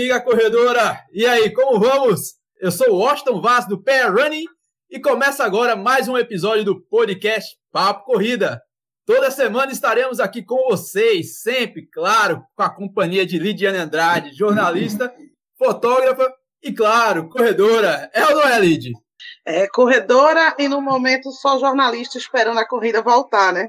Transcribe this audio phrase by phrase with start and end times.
[0.00, 0.98] amiga corredora!
[1.12, 2.36] E aí, como vamos?
[2.58, 4.46] Eu sou o Washington Vaz do Pair Running
[4.90, 8.62] e começa agora mais um episódio do podcast Papo Corrida.
[9.04, 15.14] Toda semana estaremos aqui com vocês, sempre, claro, com a companhia de Lidiane Andrade, jornalista,
[15.58, 18.10] fotógrafa e, claro, corredora.
[18.14, 18.92] É ou não é, Lid?
[19.44, 23.68] É, corredora e no momento só jornalista esperando a corrida voltar, né?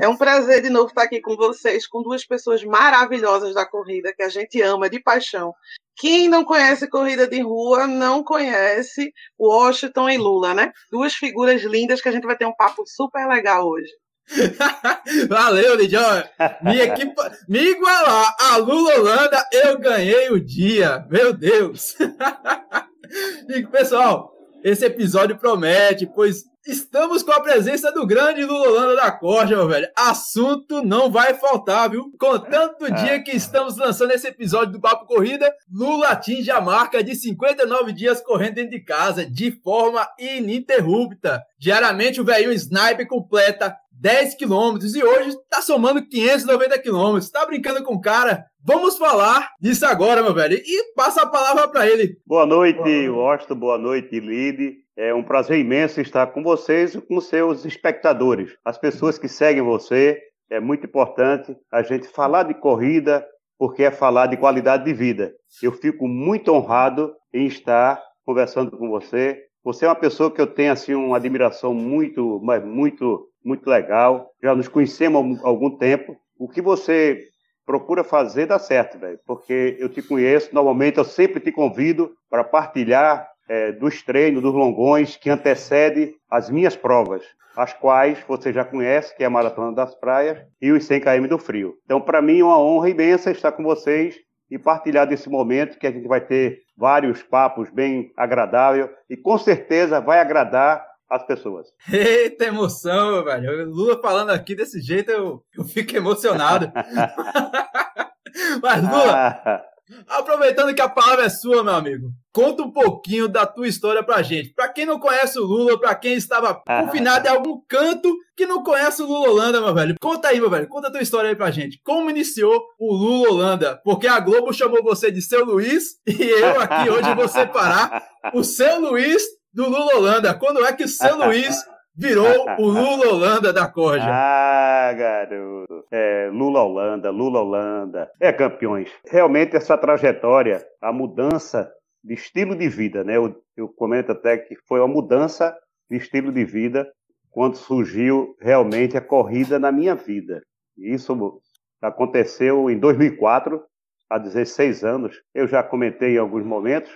[0.00, 4.12] É um prazer de novo estar aqui com vocês, com duas pessoas maravilhosas da corrida,
[4.14, 5.52] que a gente ama de paixão.
[5.96, 10.72] Quem não conhece corrida de rua não conhece Washington e Lula, né?
[10.90, 13.90] Duas figuras lindas que a gente vai ter um papo super legal hoje.
[15.28, 16.22] Valeu, Lidião.
[16.62, 17.30] Me, equipa...
[17.48, 21.04] Me igualar a Lula Holanda, eu ganhei o dia.
[21.10, 21.96] Meu Deus.
[23.48, 29.10] e, pessoal, esse episódio promete, pois Estamos com a presença do grande Lula Holanda da
[29.10, 29.88] Corja, meu velho.
[29.96, 32.12] Assunto não vai faltar, viu?
[32.18, 37.02] Contando o dia que estamos lançando esse episódio do Papo Corrida, Lula atinge a marca
[37.02, 41.42] de 59 dias correndo dentro de casa, de forma ininterrupta.
[41.58, 47.30] Diariamente o velhinho Sniper completa 10 quilômetros e hoje tá somando 590 quilômetros.
[47.30, 48.44] Tá brincando com o cara?
[48.62, 50.56] Vamos falar disso agora, meu velho.
[50.56, 52.18] E passa a palavra para ele.
[52.26, 53.54] Boa noite, Washington.
[53.54, 54.76] Boa noite, Lide.
[54.94, 59.62] É um prazer imenso estar com vocês e com seus espectadores, as pessoas que seguem
[59.62, 60.20] você.
[60.50, 63.26] É muito importante a gente falar de corrida,
[63.58, 65.32] porque é falar de qualidade de vida.
[65.62, 69.42] Eu fico muito honrado em estar conversando com você.
[69.64, 74.28] Você é uma pessoa que eu tenho assim uma admiração muito, mas muito, muito legal.
[74.42, 76.14] Já nos conhecemos há algum tempo.
[76.38, 77.29] O que você
[77.70, 80.52] procura fazer dá certo, velho, porque eu te conheço.
[80.52, 86.50] Normalmente eu sempre te convido para partilhar é, dos treinos, dos longões que antecede as
[86.50, 87.22] minhas provas,
[87.56, 91.28] as quais você já conhece, que é a Maratona das Praias e os 100 km
[91.28, 91.76] do Frio.
[91.84, 94.16] Então, para mim, é uma honra imensa estar com vocês
[94.50, 99.38] e partilhar desse momento que a gente vai ter vários papos bem agradáveis e com
[99.38, 101.66] certeza vai agradar as pessoas.
[101.92, 103.68] Eita emoção, velho.
[103.68, 106.72] O Lula falando aqui desse jeito, eu, eu fico emocionado.
[108.62, 109.70] Mas, Lula, ah.
[110.06, 114.22] Aproveitando que a palavra é sua, meu amigo, conta um pouquinho da tua história pra
[114.22, 114.52] gente.
[114.54, 118.62] Pra quem não conhece o Lula, pra quem estava confinado em algum canto que não
[118.62, 119.96] conhece o Lula Holanda, meu velho.
[120.00, 121.80] Conta aí, meu velho, conta a tua história aí pra gente.
[121.84, 123.80] Como iniciou o Lula Holanda?
[123.84, 128.44] Porque a Globo chamou você de seu Luiz e eu aqui hoje vou separar o
[128.44, 129.22] seu Luiz
[129.52, 130.34] do Lula Holanda.
[130.34, 131.56] Quando é que o seu Luiz
[131.94, 134.06] virou o Lula Holanda da corja.
[134.08, 135.84] Ah, garoto.
[135.90, 138.10] É, Lula Holanda, Lula Holanda.
[138.20, 138.90] É, campeões.
[139.06, 141.70] Realmente essa trajetória, a mudança
[142.02, 143.16] de estilo de vida, né?
[143.16, 145.54] Eu, eu comento até que foi uma mudança
[145.90, 146.90] de estilo de vida
[147.30, 150.42] quando surgiu realmente a corrida na minha vida.
[150.78, 151.40] Isso
[151.82, 153.62] aconteceu em 2004,
[154.08, 155.20] há 16 anos.
[155.34, 156.90] Eu já comentei em alguns momentos.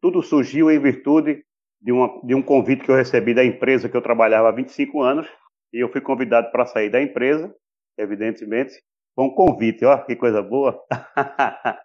[0.00, 1.44] Tudo surgiu em virtude
[1.84, 5.02] de, uma, de um convite que eu recebi da empresa que eu trabalhava há 25
[5.02, 5.28] anos,
[5.70, 7.54] e eu fui convidado para sair da empresa,
[7.98, 8.72] evidentemente,
[9.14, 10.80] com um convite, ó, que coisa boa.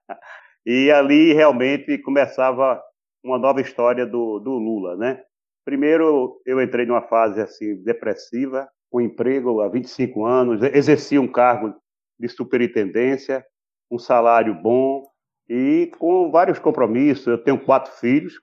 [0.65, 2.81] e ali realmente começava
[3.21, 5.21] uma nova história do, do Lula, né?
[5.65, 11.75] Primeiro, eu entrei numa fase assim depressiva, com emprego há 25 anos, exerci um cargo
[12.17, 13.45] de superintendência,
[13.91, 15.03] um salário bom
[15.47, 17.27] e com vários compromissos.
[17.27, 18.39] Eu tenho quatro filhos?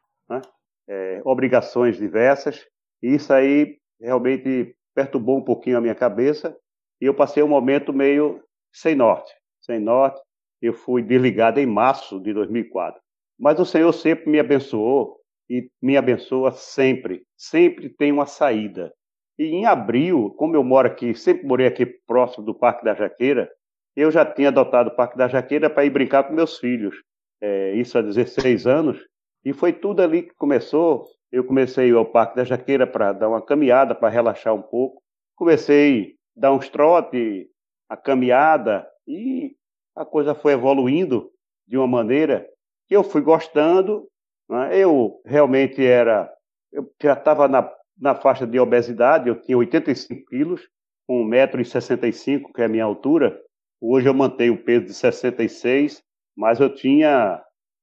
[0.88, 2.66] É, obrigações diversas,
[3.02, 6.56] e isso aí realmente perturbou um pouquinho a minha cabeça,
[7.00, 9.32] e eu passei um momento meio sem norte.
[9.60, 10.20] Sem norte,
[10.62, 13.00] eu fui desligado em março de 2004.
[13.38, 15.16] Mas o Senhor sempre me abençoou
[15.48, 17.22] e me abençoa sempre.
[17.36, 18.92] Sempre tem uma saída.
[19.38, 23.50] E em abril, como eu moro aqui, sempre morei aqui próximo do Parque da Jaqueira,
[23.94, 27.02] eu já tinha adotado o Parque da Jaqueira para ir brincar com meus filhos.
[27.40, 28.98] É, isso há 16 anos.
[29.44, 31.06] E foi tudo ali que começou.
[31.30, 35.02] Eu comecei ao Parque da Jaqueira para dar uma caminhada, para relaxar um pouco.
[35.34, 37.48] Comecei a dar uns trote,
[37.88, 39.54] a caminhada, e
[39.94, 41.30] a coisa foi evoluindo
[41.66, 42.48] de uma maneira
[42.88, 44.08] que eu fui gostando.
[44.48, 44.78] Né?
[44.78, 46.32] Eu realmente era.
[46.72, 50.68] Eu já estava na, na faixa de obesidade, eu tinha 85 quilos,
[51.06, 53.40] com 1,65m, que é a minha altura.
[53.80, 56.02] Hoje eu mantenho o peso de 66,
[56.36, 57.42] mas eu tinha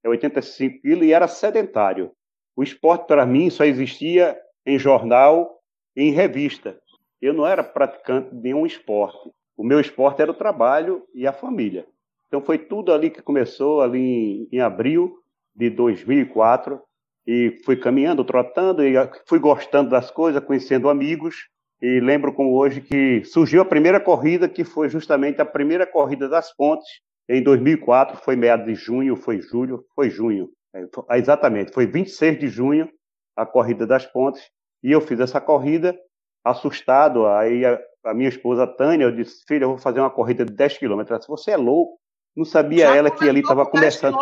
[0.09, 2.11] 85 quilos e era sedentário.
[2.55, 5.59] O esporte para mim só existia em jornal
[5.95, 6.79] e em revista.
[7.21, 9.31] Eu não era praticante de nenhum esporte.
[9.55, 11.87] O meu esporte era o trabalho e a família.
[12.27, 15.19] Então foi tudo ali que começou ali em, em abril
[15.55, 16.81] de 2004
[17.25, 18.95] e fui caminhando, trotando e
[19.27, 21.47] fui gostando das coisas, conhecendo amigos
[21.81, 26.27] e lembro como hoje que surgiu a primeira corrida que foi justamente a primeira corrida
[26.27, 26.87] das pontes
[27.29, 30.49] Em 2004, foi meados de junho, foi julho, foi junho.
[30.75, 32.89] É, ah, exatamente, foi 26 de junho
[33.35, 34.49] a corrida das pontes.
[34.83, 35.97] E eu fiz essa corrida
[36.43, 37.25] assustado.
[37.25, 40.53] Aí a, a minha esposa Tânia, eu disse: Filha, eu vou fazer uma corrida de
[40.53, 41.11] 10 quilômetros.
[41.11, 41.97] Ela disse: Você é louco?
[42.35, 44.17] Não sabia já ela que ali estava começando.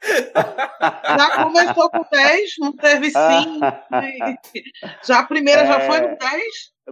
[0.00, 3.18] Já começou com 10, não teve 5.
[5.04, 6.42] já a primeira é, já foi no 10?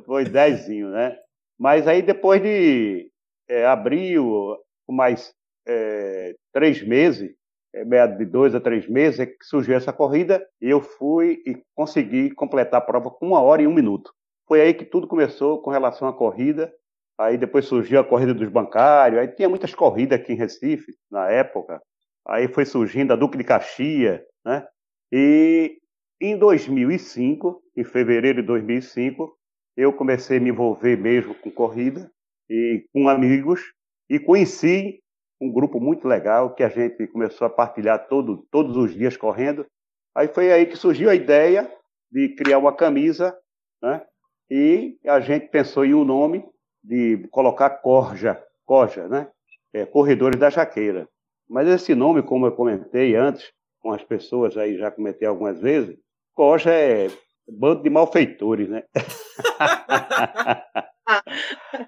[0.05, 1.17] Foi 10, né?
[1.59, 3.09] Mas aí depois de
[3.49, 4.57] é, abril,
[4.89, 5.33] mais
[5.67, 7.35] é, três meses,
[7.75, 11.43] é, meia de dois a três meses, é que surgiu essa corrida e eu fui
[11.47, 14.13] e consegui completar a prova com uma hora e um minuto.
[14.47, 16.73] Foi aí que tudo começou com relação à corrida.
[17.19, 21.31] Aí depois surgiu a corrida dos bancários, aí tinha muitas corridas aqui em Recife na
[21.31, 21.81] época.
[22.27, 24.67] Aí foi surgindo a Duque de Caxias, né?
[25.11, 25.79] E
[26.21, 29.35] em 2005, em fevereiro de 2005,
[29.77, 32.11] eu comecei a me envolver mesmo com corrida
[32.51, 33.63] e com amigos
[34.11, 35.01] e conheci
[35.41, 39.67] um grupo muito legal que a gente começou a partilhar todo, todos os dias correndo.
[40.15, 41.71] Aí foi aí que surgiu a ideia
[42.11, 43.37] de criar uma camisa,
[43.83, 44.03] né?
[44.51, 46.45] E a gente pensou em um nome
[46.83, 49.29] de colocar Corja, Corja, né?
[49.75, 51.09] É, Corredores da Jaqueira.
[51.49, 55.97] Mas esse nome, como eu comentei antes com as pessoas aí, já comentei algumas vezes,
[56.35, 57.09] Corja é
[57.49, 58.85] bando de malfeitores, né?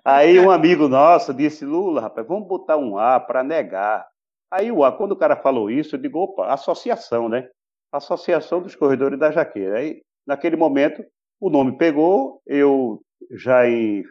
[0.05, 4.07] Aí um amigo nosso disse, Lula, rapaz, vamos botar um A para negar.
[4.51, 7.49] Aí o A, quando o cara falou isso, eu digo, opa, associação, né?
[7.93, 9.79] Associação dos Corredores da Jaqueira.
[9.79, 11.05] Aí, naquele momento,
[11.41, 13.01] o nome pegou, eu
[13.33, 14.03] já em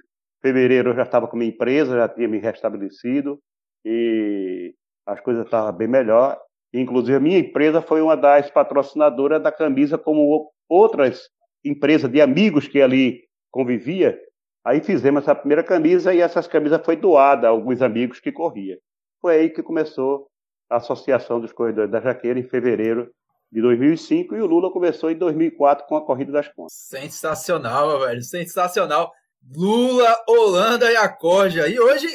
[0.42, 3.40] fevereiro eu já estava com minha empresa, já tinha me restabelecido
[3.84, 4.74] e
[5.06, 6.40] as coisas estavam bem melhor.
[6.74, 11.30] Inclusive, a minha empresa foi uma das patrocinadoras da camisa, como outras
[11.64, 14.20] empresas de amigos que ali convivia,
[14.68, 18.78] Aí fizemos essa primeira camisa e essas camisas foi doada a alguns amigos que corria.
[19.22, 20.28] Foi aí que começou
[20.70, 23.10] a Associação dos Corredores da Jaqueira em fevereiro
[23.50, 26.76] de 2005 e o Lula começou em 2004 com a Corrida das Pontes.
[26.76, 29.10] Sensacional, velho, sensacional.
[29.56, 31.70] Lula, Holanda e Acordia.
[31.70, 32.10] E hoje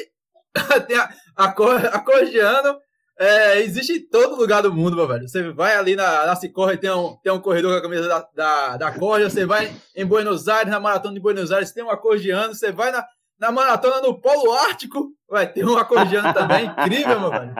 [0.87, 2.77] tem a, a, Acordiano
[3.19, 5.27] é, existe em todo lugar do mundo, meu velho.
[5.27, 8.27] Você vai ali na, na Cicorre, tem um, tem um corredor com a camisa da,
[8.33, 9.29] da, da Corja.
[9.29, 12.55] Você vai em Buenos Aires, na Maratona de Buenos Aires, tem um acordeano.
[12.55, 13.05] Você vai na,
[13.39, 16.65] na Maratona no Polo Ártico, vai ter um acordeano também.
[16.79, 17.55] Incrível, meu velho.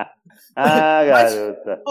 [0.55, 1.81] Ah, garota.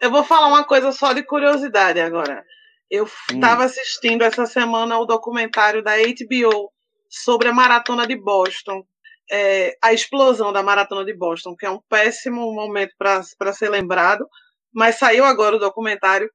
[0.00, 2.44] eu vou falar uma coisa só de curiosidade agora.
[2.90, 3.64] Eu estava hum.
[3.64, 6.72] assistindo essa semana o documentário da HBO
[7.08, 8.84] sobre a Maratona de Boston
[9.32, 14.26] é, a explosão da Maratona de Boston, que é um péssimo momento para ser lembrado,
[14.72, 16.28] mas saiu agora o documentário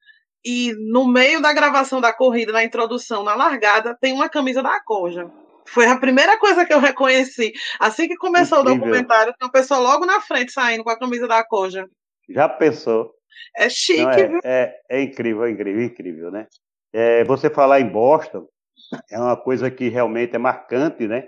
[0.43, 4.81] e no meio da gravação da corrida, na introdução, na largada, tem uma camisa da
[4.83, 5.29] Corja.
[5.67, 7.51] Foi a primeira coisa que eu reconheci.
[7.79, 8.77] Assim que começou incrível.
[8.77, 11.85] o documentário, tem uma pessoa logo na frente saindo com a camisa da Corja.
[12.29, 13.11] Já pensou?
[13.55, 14.39] É chique, Não, é, viu?
[14.43, 16.47] É, é, incrível, é incrível, incrível, né?
[16.93, 18.47] É, você falar em Boston
[19.11, 21.27] é uma coisa que realmente é marcante, né?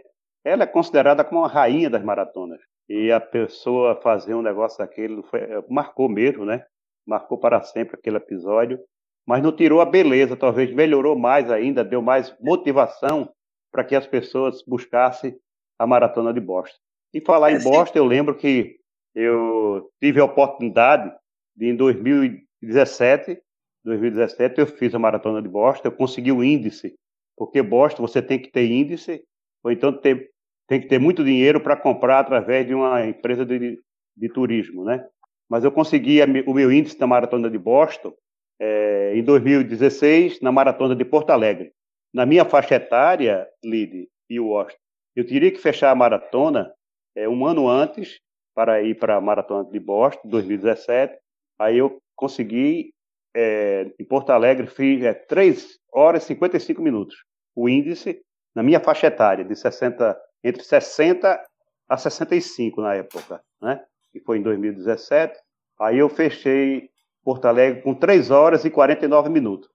[0.50, 2.60] Ela é considerada como uma rainha das maratonas.
[2.88, 6.66] E a pessoa fazer um negócio daquele foi, marcou mesmo, né?
[7.06, 8.80] Marcou para sempre aquele episódio,
[9.28, 13.32] mas não tirou a beleza, talvez melhorou mais ainda, deu mais motivação
[13.72, 15.38] para que as pessoas buscassem
[15.78, 16.80] a maratona de Boston.
[17.14, 18.78] E falar em é, Boston, eu lembro que
[19.14, 21.14] eu tive a oportunidade
[21.56, 23.40] de em 2017,
[23.86, 26.96] 2017 eu fiz a maratona de Boston, eu consegui o índice,
[27.38, 29.24] porque Boston você tem que ter índice
[29.64, 30.28] ou então tem,
[30.70, 33.82] tem que ter muito dinheiro para comprar através de uma empresa de,
[34.16, 35.04] de turismo, né?
[35.50, 38.14] Mas eu consegui o meu índice da maratona de Boston
[38.62, 41.72] é, em 2016 na maratona de Porto Alegre.
[42.14, 44.80] Na minha faixa etária, Lide e Washington,
[45.16, 46.72] eu teria que fechar a maratona
[47.16, 48.20] é, um ano antes
[48.54, 51.18] para ir para a maratona de Boston, 2017.
[51.58, 52.94] Aí eu consegui
[53.36, 57.16] é, em Porto Alegre fiz é, 3 horas e 55 minutos.
[57.56, 58.22] O índice
[58.56, 61.40] na minha faixa etária, de 60, entre 60
[61.88, 63.82] a 65 na época, né?
[64.12, 65.38] Que foi em 2017.
[65.80, 66.90] Aí eu fechei
[67.24, 69.70] Porto Alegre com 3 horas e 49 minutos.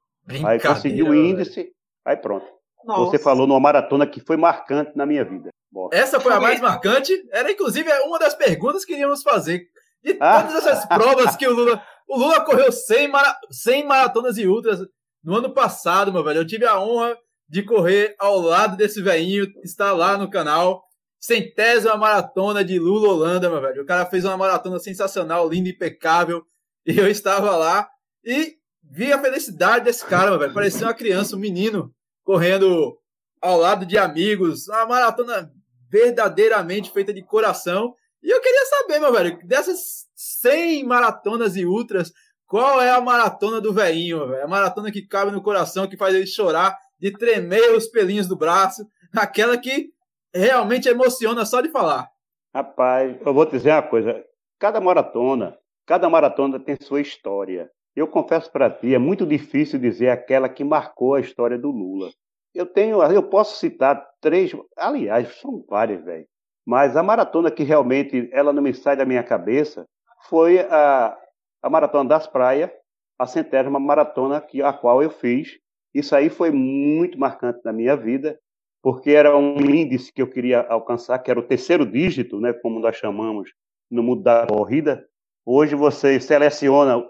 [0.45, 1.71] Aí consegui o índice,
[2.05, 2.47] aí pronto.
[2.85, 3.11] Nossa.
[3.11, 5.51] Você falou numa maratona que foi marcante na minha vida.
[5.93, 7.13] Essa foi a mais marcante.
[7.33, 9.67] Era inclusive uma das perguntas que iríamos fazer.
[10.03, 10.43] De ah.
[10.43, 11.83] todas essas provas que o Lula.
[12.07, 14.81] O Lula correu 100, mara, 100 maratonas e ultras
[15.23, 16.41] no ano passado, meu velho.
[16.41, 17.17] Eu tive a honra
[17.49, 20.83] de correr ao lado desse velhinho, está lá no canal.
[21.19, 23.83] Centésima maratona de Lula Holanda, meu velho.
[23.83, 26.45] O cara fez uma maratona sensacional, linda, impecável.
[26.87, 27.89] E eu estava lá
[28.25, 30.53] e vi a felicidade desse cara, meu velho.
[30.53, 32.99] Parecia uma criança, um menino, correndo
[33.41, 34.69] ao lado de amigos.
[34.69, 35.51] Uma maratona
[35.91, 37.95] verdadeiramente feita de coração.
[38.23, 42.13] E eu queria saber, meu velho, dessas 100 maratonas e ultras,
[42.47, 44.45] qual é a maratona do velhinho, velho?
[44.45, 48.37] A maratona que cabe no coração, que faz ele chorar, de tremer os pelinhos do
[48.37, 49.91] braço, aquela que
[50.35, 52.09] realmente emociona só de falar.
[52.55, 54.25] Rapaz, eu vou te dizer uma coisa.
[54.59, 57.71] Cada maratona, cada maratona tem sua história.
[57.95, 62.11] Eu confesso para ti, é muito difícil dizer aquela que marcou a história do Lula.
[62.55, 66.27] Eu tenho, eu posso citar três, aliás, são várias, velho.
[66.67, 69.87] Mas a maratona que realmente ela não me sai da minha cabeça
[70.29, 71.17] foi a,
[71.63, 72.71] a maratona das praias,
[73.19, 75.59] a centésima maratona que a qual eu fiz.
[75.95, 78.39] Isso aí foi muito marcante na minha vida,
[78.83, 82.81] porque era um índice que eu queria alcançar, que era o terceiro dígito, né, como
[82.81, 83.51] nós chamamos
[83.91, 85.07] no mundo da corrida.
[85.47, 87.03] Hoje você seleciona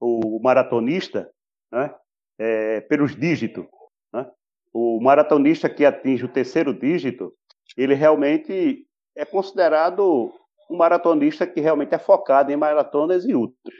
[0.00, 1.30] o maratonista
[1.70, 1.94] né,
[2.38, 3.64] é, pelos dígitos.
[4.12, 4.28] Né?
[4.72, 7.32] O maratonista que atinge o terceiro dígito,
[7.76, 10.32] ele realmente é considerado
[10.68, 13.74] um maratonista que realmente é focado em maratonas e ultras.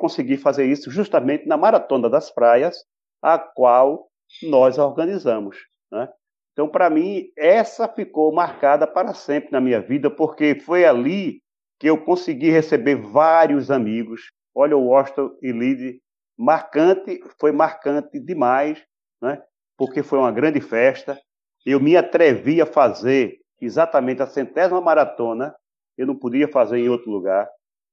[0.00, 2.84] Consegui fazer isso justamente na Maratona das Praias,
[3.26, 4.06] a qual
[4.44, 5.56] nós organizamos.
[5.90, 6.08] Né?
[6.52, 11.42] Então, para mim, essa ficou marcada para sempre na minha vida, porque foi ali
[11.80, 16.00] que eu consegui receber vários amigos, Olha o Washington e Lide,
[16.34, 18.82] marcante, foi marcante demais,
[19.20, 19.42] né?
[19.76, 21.20] porque foi uma grande festa.
[21.66, 25.54] Eu me atrevi a fazer exatamente a centésima maratona,
[25.98, 27.46] eu não podia fazer em outro lugar,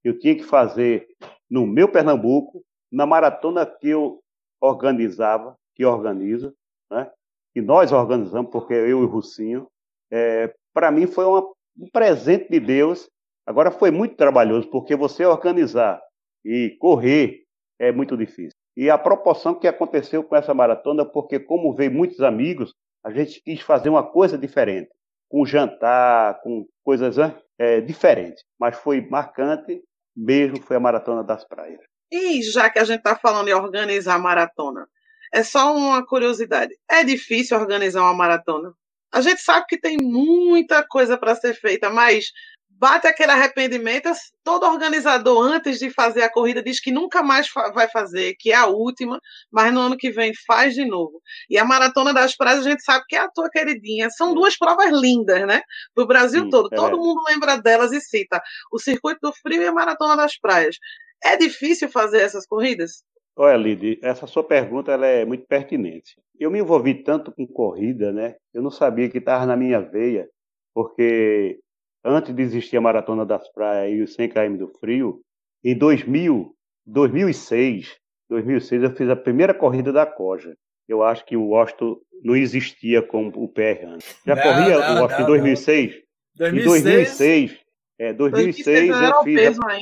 [0.06, 1.06] eu tinha que fazer
[1.50, 4.23] no meu Pernambuco, na maratona que eu
[4.64, 6.56] organizava, que organizo,
[6.90, 7.12] né?
[7.54, 9.68] que nós organizamos, porque eu e o Russinho,
[10.10, 11.42] é, para mim foi uma,
[11.78, 13.10] um presente de Deus.
[13.46, 16.02] Agora foi muito trabalhoso, porque você organizar
[16.46, 17.44] e correr
[17.78, 18.58] é muito difícil.
[18.76, 23.42] E a proporção que aconteceu com essa maratona, porque como veio muitos amigos, a gente
[23.42, 24.90] quis fazer uma coisa diferente,
[25.30, 27.18] com jantar, com coisas
[27.60, 28.44] é, diferentes.
[28.58, 29.84] Mas foi marcante
[30.16, 31.82] mesmo, foi a maratona das praias.
[32.14, 34.88] E já que a gente está falando em organizar maratona,
[35.34, 36.72] é só uma curiosidade.
[36.88, 38.72] É difícil organizar uma maratona?
[39.12, 42.32] A gente sabe que tem muita coisa para ser feita, mas
[42.70, 44.12] bate aquele arrependimento.
[44.44, 48.56] Todo organizador, antes de fazer a corrida, diz que nunca mais vai fazer, que é
[48.56, 49.20] a última,
[49.52, 51.20] mas no ano que vem faz de novo.
[51.50, 54.12] E a Maratona das Praias, a gente sabe que é a tua queridinha.
[54.12, 55.64] São duas provas lindas, né?
[55.96, 56.70] Do Brasil Sim, todo.
[56.72, 56.76] É.
[56.76, 58.40] Todo mundo lembra delas e cita
[58.72, 60.76] o Circuito do Frio e a Maratona das Praias.
[61.24, 63.04] É difícil fazer essas corridas?
[63.36, 66.16] Olha, Lid, essa sua pergunta ela é muito pertinente.
[66.40, 68.36] Eu me envolvi tanto com corrida, né?
[68.54, 70.28] Eu não sabia que estava na minha veia,
[70.74, 71.60] porque
[72.04, 75.22] antes de existir a Maratona das Praias e o 100 km do Frio,
[75.64, 76.54] em 2000,
[76.86, 77.98] 2006,
[78.30, 80.56] 2006 eu fiz a primeira corrida da Coja.
[80.88, 84.16] Eu acho que o Washington não existia com o PR antes.
[84.26, 86.04] Já não, corria não, o Washington em 2006?
[86.36, 86.54] 2006?
[86.70, 87.60] Em 2006,
[88.00, 89.60] é, 2006 eu fiz.
[89.60, 89.78] A...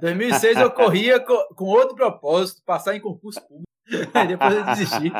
[0.00, 3.66] 2006 eu corria com, outro propósito, passar em concurso público.
[4.28, 5.12] Depois eu desisti.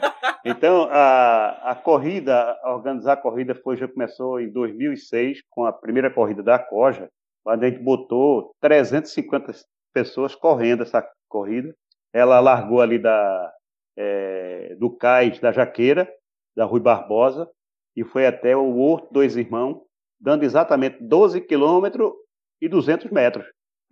[0.44, 6.10] então, a, a corrida, organizar a corrida foi, já começou em 2006, com a primeira
[6.10, 7.08] corrida da Coja,
[7.46, 9.52] onde a gente botou 350
[9.92, 11.74] pessoas correndo essa corrida.
[12.12, 13.52] Ela largou ali da,
[13.96, 16.10] é, do cais da Jaqueira,
[16.56, 17.48] da Rui Barbosa,
[17.96, 19.82] e foi até o Horto Dois Irmãos,
[20.18, 22.12] dando exatamente 12 quilômetros
[22.60, 23.44] e 200 metros.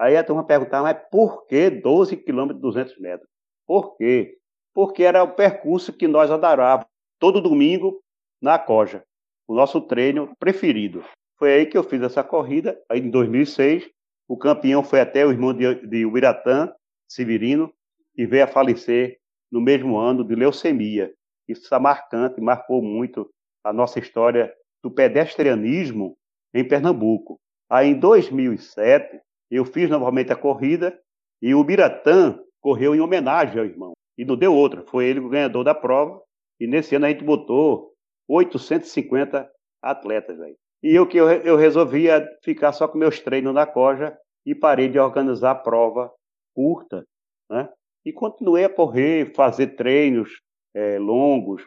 [0.02, 3.28] Aí a turma perguntava, mas por que 12 quilômetros e 200 metros?
[3.64, 4.36] Por quê?
[4.74, 6.88] Porque era o percurso que nós adorávamos
[7.20, 8.02] todo domingo
[8.42, 9.04] na Coja,
[9.46, 11.04] o nosso treino preferido.
[11.38, 13.88] Foi aí que eu fiz essa corrida, aí em 2006.
[14.26, 16.74] O campeão foi até o irmão de, de Ubiratã,
[17.08, 17.72] Severino,
[18.16, 19.18] que veio a falecer
[19.52, 21.14] no mesmo ano de leucemia.
[21.46, 23.30] Isso é marcante, marcou muito
[23.62, 26.16] a nossa história do pedestrianismo
[26.52, 27.38] em Pernambuco.
[27.70, 29.20] Aí em 2007,
[29.56, 30.98] eu fiz novamente a corrida
[31.40, 33.92] e o Biratã correu em homenagem ao irmão.
[34.16, 34.82] E não deu outra.
[34.82, 36.20] Foi ele o ganhador da prova.
[36.60, 37.92] E nesse ano a gente botou
[38.28, 39.50] 850
[39.82, 40.54] atletas aí.
[40.82, 44.88] E eu que eu, eu resolvia ficar só com meus treinos na Coja e parei
[44.88, 46.10] de organizar prova
[46.54, 47.04] curta,
[47.50, 47.68] né?
[48.04, 50.40] E continuei a correr, fazer treinos
[50.74, 51.64] é, longos,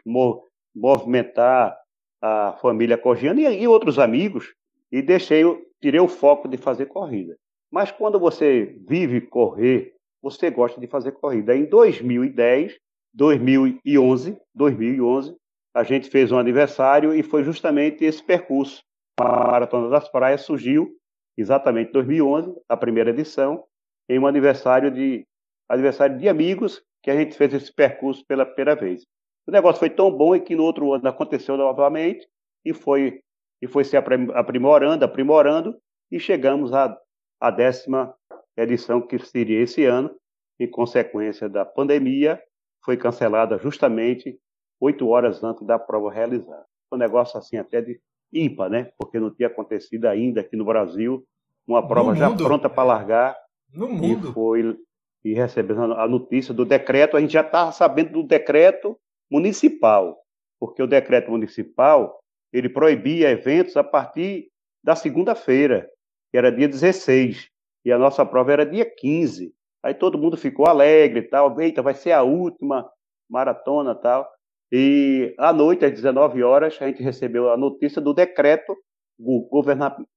[0.74, 1.76] movimentar
[2.20, 4.54] a família cogiana e, e outros amigos
[4.92, 5.42] e deixei,
[5.80, 7.36] tirei o foco de fazer corrida.
[7.76, 9.92] Mas quando você vive correr
[10.22, 11.54] você gosta de fazer corrida.
[11.54, 12.74] Em 2010,
[13.12, 15.36] 2011, 2011,
[15.74, 18.82] a gente fez um aniversário e foi justamente esse percurso.
[19.20, 20.90] A Maratona das Praias surgiu
[21.36, 23.62] exatamente em 2011, a primeira edição,
[24.08, 25.26] em um aniversário de
[25.68, 29.04] aniversário de amigos que a gente fez esse percurso pela primeira vez.
[29.46, 32.26] O negócio foi tão bom que no outro ano aconteceu novamente
[32.64, 33.20] e foi
[33.60, 35.76] e foi se aprimorando, aprimorando
[36.10, 36.98] e chegamos à,
[37.40, 38.14] à décima
[38.56, 40.10] edição, que seria esse ano,
[40.58, 42.40] em consequência da pandemia,
[42.84, 44.38] foi cancelada justamente
[44.80, 46.64] oito horas antes da prova realizada.
[46.92, 48.00] Um negócio assim até de
[48.32, 48.90] ímpar, né?
[48.98, 51.26] Porque não tinha acontecido ainda aqui no Brasil
[51.66, 53.36] uma prova já pronta para largar.
[53.72, 54.30] No mundo.
[54.30, 54.76] E foi
[55.24, 58.96] e recebendo a notícia do decreto, a gente já está sabendo do decreto
[59.28, 60.16] municipal,
[60.60, 62.20] porque o decreto municipal
[62.52, 64.48] ele proibia eventos a partir
[64.84, 65.90] da segunda-feira,
[66.30, 67.48] que era dia 16,
[67.84, 69.54] e a nossa prova era dia 15.
[69.82, 72.90] Aí todo mundo ficou alegre e tal, eita, vai ser a última
[73.28, 74.28] maratona e tal.
[74.72, 78.76] E à noite, às 19 horas, a gente recebeu a notícia do decreto
[79.18, 80.08] governamental.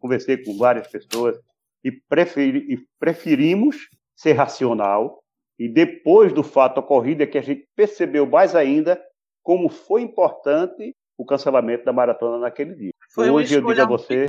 [0.00, 1.38] Conversei com várias pessoas
[1.84, 5.22] e, preferi, e preferimos ser racional.
[5.58, 9.00] E depois do fato ocorrido, é que a gente percebeu mais ainda
[9.42, 12.92] como foi importante o cancelamento da maratona naquele dia.
[13.10, 14.28] Foi Hoje eu digo a você,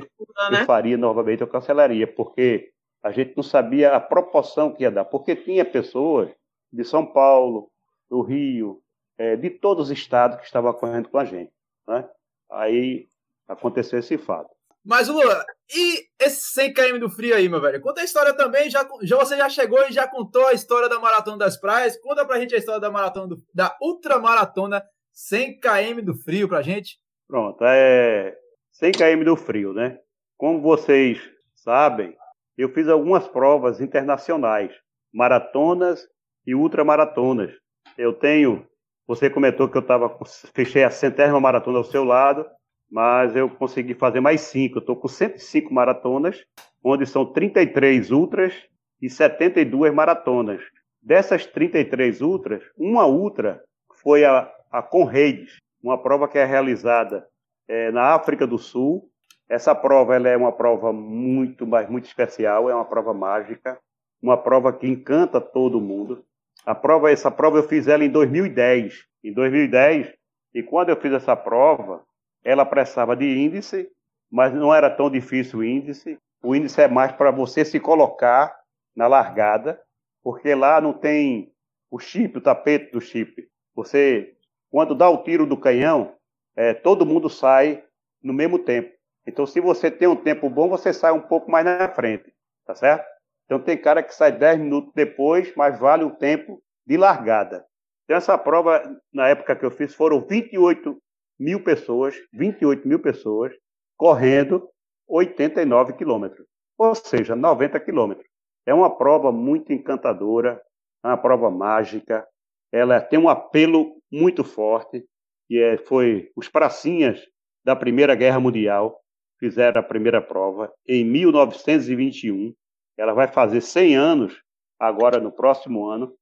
[0.52, 0.62] né?
[0.62, 2.72] eu faria novamente, eu cancelaria, porque
[3.04, 6.32] a gente não sabia a proporção que ia dar, porque tinha pessoas
[6.74, 7.70] de São Paulo,
[8.10, 8.82] do Rio,
[9.18, 11.52] é, de todos os estados que estavam correndo com a gente.
[11.88, 12.10] Né?
[12.52, 13.08] Aí
[13.48, 14.50] aconteceu esse fato.
[14.84, 17.82] Mas, Lula, e esse 100 km do frio aí, meu velho?
[17.82, 21.00] Conta a história também, já, já você já chegou e já contou a história da
[21.00, 22.00] Maratona das Praias.
[22.00, 24.84] Conta pra gente a história da maratona do, da ultramaratona
[25.20, 26.98] 100 km do frio pra gente.
[27.28, 28.34] Pronto, é
[28.72, 30.00] 100 km do frio, né?
[30.38, 31.20] Como vocês
[31.54, 32.16] sabem,
[32.58, 34.72] eu fiz algumas provas internacionais,
[35.14, 36.08] maratonas
[36.48, 37.52] e ultramaratonas.
[37.98, 38.66] Eu tenho,
[39.06, 40.18] você comentou que eu tava,
[40.56, 42.46] fechei a centésima maratona ao seu lado,
[42.90, 44.78] mas eu consegui fazer mais cinco.
[44.78, 46.42] Eu estou com 105 maratonas,
[46.82, 48.54] onde são 33 ultras
[49.02, 50.62] e 72 maratonas.
[51.02, 53.62] Dessas 33 ultras, uma ultra
[54.02, 57.28] foi a, a Conrades, uma prova que é realizada
[57.68, 59.10] é, na África do Sul.
[59.48, 63.80] Essa prova ela é uma prova muito, mas muito especial, é uma prova mágica,
[64.22, 66.24] uma prova que encanta todo mundo.
[66.66, 69.06] A prova, essa prova eu fiz ela em 2010.
[69.24, 70.14] Em 2010,
[70.54, 72.04] e quando eu fiz essa prova,
[72.44, 73.90] ela precisava de índice,
[74.32, 76.18] mas não era tão difícil o índice.
[76.42, 78.56] O índice é mais para você se colocar
[78.96, 79.80] na largada,
[80.24, 81.52] porque lá não tem
[81.92, 83.48] o chip, o tapete do chip.
[83.76, 84.36] Você,
[84.70, 86.14] quando dá o tiro do canhão,
[86.56, 87.84] é, todo mundo sai
[88.22, 88.92] no mesmo tempo.
[89.26, 92.34] Então, se você tem um tempo bom, você sai um pouco mais na frente,
[92.66, 93.06] tá certo?
[93.46, 97.66] Então, tem cara que sai 10 minutos depois, mas vale o tempo de largada.
[98.04, 98.82] Então, essa prova,
[99.14, 100.98] na época que eu fiz, foram 28
[101.40, 103.54] mil pessoas, 28 mil pessoas,
[103.96, 104.68] correndo
[105.08, 106.46] 89 quilômetros,
[106.78, 108.28] ou seja, 90 quilômetros.
[108.66, 110.62] É uma prova muito encantadora,
[111.04, 112.28] é uma prova mágica,
[112.72, 115.06] ela tem um apelo muito forte,
[115.50, 117.20] e é, foi os pracinhas
[117.64, 119.00] da Primeira Guerra Mundial
[119.40, 122.54] fizeram a primeira prova em 1921.
[122.98, 124.42] Ela vai fazer 100 anos
[124.78, 126.14] agora no próximo ano.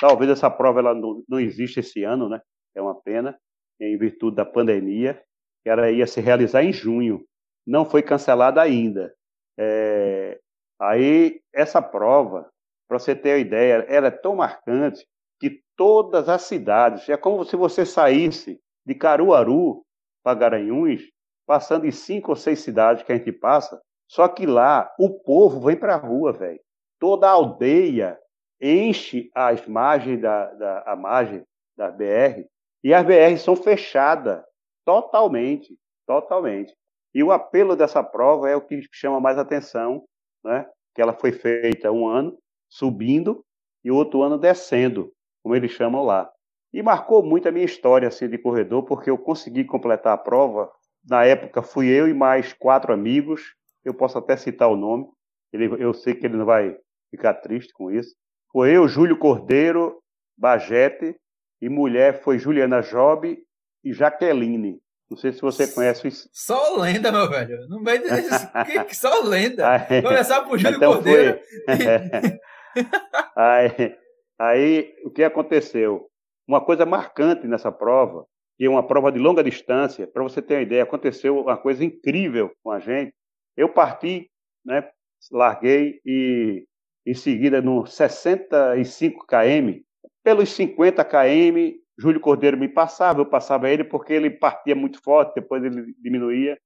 [0.00, 2.40] Talvez essa prova ela não, não exista esse ano, né?
[2.74, 3.38] É uma pena
[3.80, 5.22] em virtude da pandemia,
[5.62, 7.24] que ela ia se realizar em junho.
[7.66, 9.14] Não foi cancelada ainda.
[9.58, 10.40] É...
[10.80, 12.50] Aí, essa prova,
[12.88, 15.08] para você ter uma ideia, ela é tão marcante que
[15.76, 19.84] todas as cidades, é como se você saísse de Caruaru
[20.22, 21.02] para Garanhuns,
[21.46, 25.60] passando em cinco ou seis cidades que a gente passa, só que lá o povo
[25.60, 26.60] vem para a rua, velho.
[26.98, 28.18] Toda a aldeia
[28.60, 31.44] enche as margens da, da, a margem
[31.76, 32.46] da BR
[32.82, 34.42] e as BRs são fechadas
[34.84, 36.74] totalmente, totalmente.
[37.14, 40.04] E o apelo dessa prova é o que chama mais atenção,
[40.44, 40.68] né?
[40.94, 43.44] que ela foi feita um ano subindo
[43.84, 45.12] e outro ano descendo,
[45.44, 46.28] como eles chamam lá.
[46.72, 50.68] E marcou muito a minha história assim, de corredor, porque eu consegui completar a prova.
[51.08, 53.54] Na época fui eu e mais quatro amigos,
[53.84, 55.06] eu posso até citar o nome,
[55.52, 56.74] ele, eu sei que ele não vai
[57.10, 58.16] ficar triste com isso.
[58.50, 60.00] Foi eu, Júlio Cordeiro,
[60.36, 61.14] Bajete,
[61.60, 63.38] e mulher foi Juliana Job
[63.84, 64.80] e Jaqueline.
[65.10, 66.28] Não sei se você conhece isso.
[66.32, 67.68] Só lenda, meu velho.
[67.68, 68.48] No meio desses.
[68.88, 69.70] que, só lenda.
[69.70, 71.38] Aí, Começar por Júlio então Cordeiro.
[71.66, 72.40] Foi...
[73.36, 73.94] aí,
[74.38, 76.08] aí, o que aconteceu?
[76.46, 80.54] Uma coisa marcante nessa prova, que é uma prova de longa distância, para você ter
[80.54, 83.12] uma ideia, aconteceu uma coisa incrível com a gente.
[83.56, 84.30] Eu parti,
[84.64, 84.88] né,
[85.30, 86.66] larguei e
[87.06, 89.80] em seguida no 65 km,
[90.22, 95.34] pelos 50 km, Júlio Cordeiro me passava, eu passava ele porque ele partia muito forte,
[95.34, 96.58] depois ele diminuía.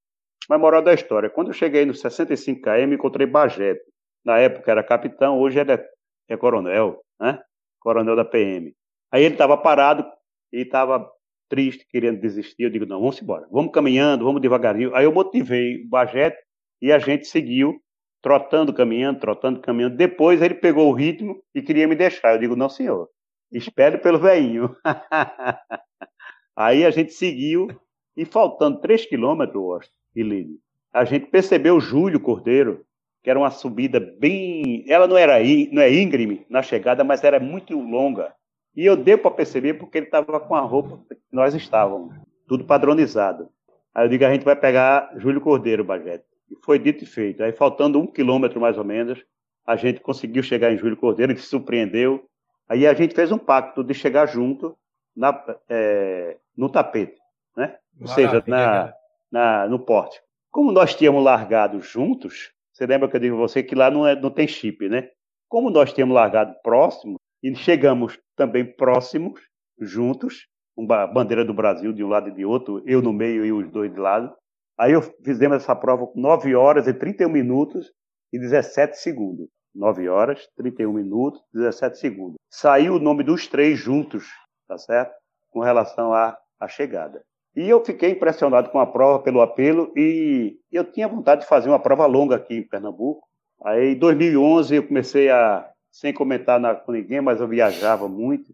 [0.49, 3.81] Mas moral da história, quando eu cheguei nos 65 km, encontrei Bajete.
[4.25, 5.85] Na época era capitão, hoje ele é,
[6.29, 7.39] é coronel, né?
[7.79, 8.73] Coronel da PM.
[9.11, 10.05] Aí ele estava parado
[10.51, 11.09] e estava
[11.49, 12.63] triste, querendo desistir.
[12.63, 13.47] Eu digo, não, vamos embora.
[13.51, 14.95] Vamos caminhando, vamos devagarinho.
[14.95, 16.37] Aí eu motivei o Bajete
[16.81, 17.81] E a gente seguiu,
[18.21, 19.97] trotando, caminhando, trotando, caminhando.
[19.97, 22.33] Depois ele pegou o ritmo e queria me deixar.
[22.33, 23.09] Eu digo, não, senhor,
[23.51, 24.75] espere pelo veinho.
[26.55, 27.67] Aí a gente seguiu,
[28.15, 30.59] e faltando 3 quilômetros, Lili,
[30.93, 32.85] a gente percebeu o Júlio Cordeiro,
[33.23, 34.83] que era uma subida bem.
[34.87, 35.39] Ela não era
[35.71, 38.33] não é íngreme na chegada, mas era muito longa.
[38.75, 42.15] E eu dei para perceber porque ele estava com a roupa que nós estávamos,
[42.47, 43.49] tudo padronizado.
[43.93, 46.23] Aí eu digo: a gente vai pegar Júlio Cordeiro, Bagete.
[46.49, 47.43] E foi dito e feito.
[47.43, 49.23] Aí, faltando um quilômetro mais ou menos,
[49.65, 52.25] a gente conseguiu chegar em Júlio Cordeiro, que se surpreendeu.
[52.67, 54.77] Aí a gente fez um pacto de chegar junto
[55.15, 57.19] na, é, no tapete,
[57.55, 57.75] né?
[57.99, 58.93] Ou seja, na,
[59.31, 60.21] na, no porte.
[60.49, 64.07] Como nós tínhamos largado juntos, você lembra que eu digo a você que lá não,
[64.07, 65.09] é, não tem chip, né?
[65.49, 69.41] Como nós tínhamos largado próximo e chegamos também próximos,
[69.77, 73.51] juntos, uma bandeira do Brasil de um lado e de outro, eu no meio e
[73.51, 74.33] os dois de lado.
[74.79, 77.91] Aí eu fizemos essa prova com 9 horas e 31 minutos
[78.31, 79.49] e 17 segundos.
[79.75, 82.37] 9 horas, 31 minutos, 17 segundos.
[82.49, 84.25] Saiu o nome dos três juntos,
[84.69, 85.13] tá certo?
[85.51, 87.21] Com relação à, à chegada.
[87.55, 91.69] E eu fiquei impressionado com a prova pelo apelo e eu tinha vontade de fazer
[91.69, 93.27] uma prova longa aqui em Pernambuco.
[93.63, 98.53] Aí em 2011 eu comecei a, sem comentar na, com ninguém, mas eu viajava muito.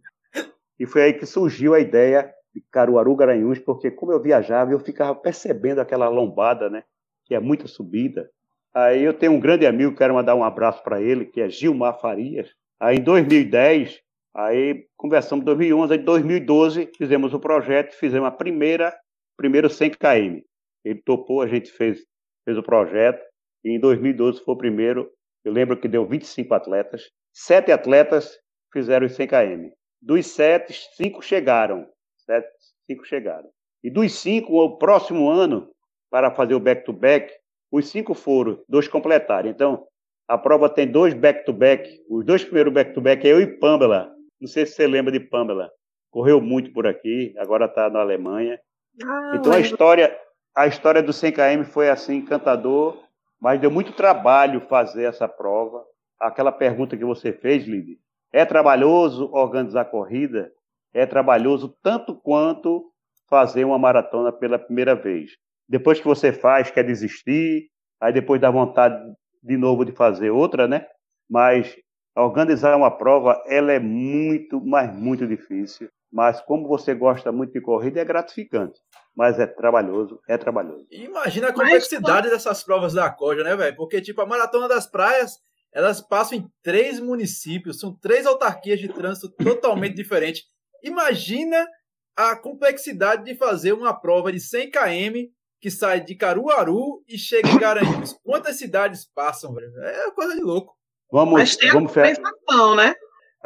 [0.80, 4.80] E foi aí que surgiu a ideia de Caruaru Garanhuns, porque como eu viajava, eu
[4.80, 6.84] ficava percebendo aquela lombada, né?
[7.26, 8.30] Que é muita subida.
[8.74, 12.00] Aí eu tenho um grande amigo, quero mandar um abraço para ele, que é Gilmar
[12.00, 12.50] Farias.
[12.80, 14.02] Aí em 2010,
[14.36, 18.94] Aí conversamos em 2011, aí em 2012 fizemos o projeto, fizemos a primeira,
[19.38, 20.42] primeiro 100 km.
[20.84, 22.06] Ele topou, a gente fez,
[22.44, 23.24] fez o projeto,
[23.64, 25.10] e em 2012 foi o primeiro,
[25.46, 28.38] eu lembro que deu 25 atletas, sete atletas
[28.74, 29.70] fizeram os 100 km.
[30.02, 32.48] Dos sete, cinco chegaram, sete,
[32.86, 33.50] cinco chegaram.
[33.84, 35.70] E dos cinco, o próximo ano,
[36.12, 37.38] para fazer o back-to-back, -back,
[37.72, 39.50] os cinco foram, dois completaram.
[39.50, 39.88] Então,
[40.28, 44.15] a prova tem dois back-to-back, -back, os dois primeiros back-to-back -back é eu e Pamela,
[44.40, 45.70] não sei se você lembra de Pamela.
[46.12, 48.60] Correu muito por aqui, agora está na Alemanha.
[49.04, 50.18] Ah, então a história,
[50.56, 53.04] a história do 100 km foi assim encantador,
[53.40, 55.84] mas deu muito trabalho fazer essa prova.
[56.20, 58.00] Aquela pergunta que você fez, Lili,
[58.32, 60.52] é trabalhoso organizar a corrida?
[60.94, 62.86] É trabalhoso tanto quanto
[63.30, 65.32] fazer uma maratona pela primeira vez.
[65.68, 67.70] Depois que você faz, quer desistir,
[68.00, 68.96] aí depois dá vontade
[69.44, 70.86] de novo de fazer outra, né?
[71.30, 71.76] Mas
[72.16, 75.90] Organizar uma prova, ela é muito, mas muito difícil.
[76.12, 78.80] Mas como você gosta muito de corrida, é gratificante.
[79.14, 80.88] Mas é trabalhoso, é trabalhoso.
[80.90, 83.76] Imagina a complexidade mas, dessas provas da Coja, né, velho?
[83.76, 85.34] Porque, tipo, a Maratona das Praias,
[85.74, 90.44] elas passam em três municípios, são três autarquias de trânsito totalmente diferentes.
[90.82, 91.68] Imagina
[92.16, 95.28] a complexidade de fazer uma prova de 100 km
[95.60, 98.14] que sai de Caruaru e chega em Garanhuns.
[98.24, 99.68] Quantas cidades passam, velho?
[99.84, 100.76] É coisa de louco.
[101.12, 102.96] Vamos, Mas tem vamos a compensação, né?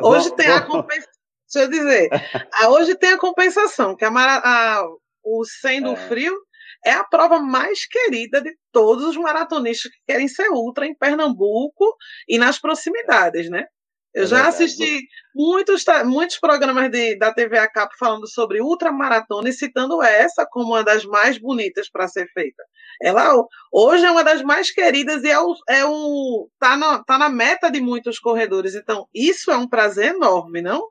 [0.01, 1.19] Hoje tem a compensação.
[1.51, 2.09] Deixa eu dizer.
[2.69, 4.83] Hoje tem a compensação, que a, a
[5.23, 5.95] o Sendo é.
[5.95, 6.35] Frio
[6.85, 11.95] é a prova mais querida de todos os maratonistas que querem ser ultra em Pernambuco
[12.27, 13.65] e nas proximidades, né?
[14.13, 14.63] Eu é já verdade.
[14.63, 20.45] assisti muitos, muitos programas de, da TV a cabo falando sobre ultramaratona e citando essa
[20.49, 22.63] como uma das mais bonitas para ser feita.
[23.01, 23.33] Ela
[23.71, 27.29] hoje é uma das mais queridas e é, o, é um, tá, na, tá na
[27.29, 28.75] meta de muitos corredores.
[28.75, 30.87] Então, isso é um prazer enorme, não?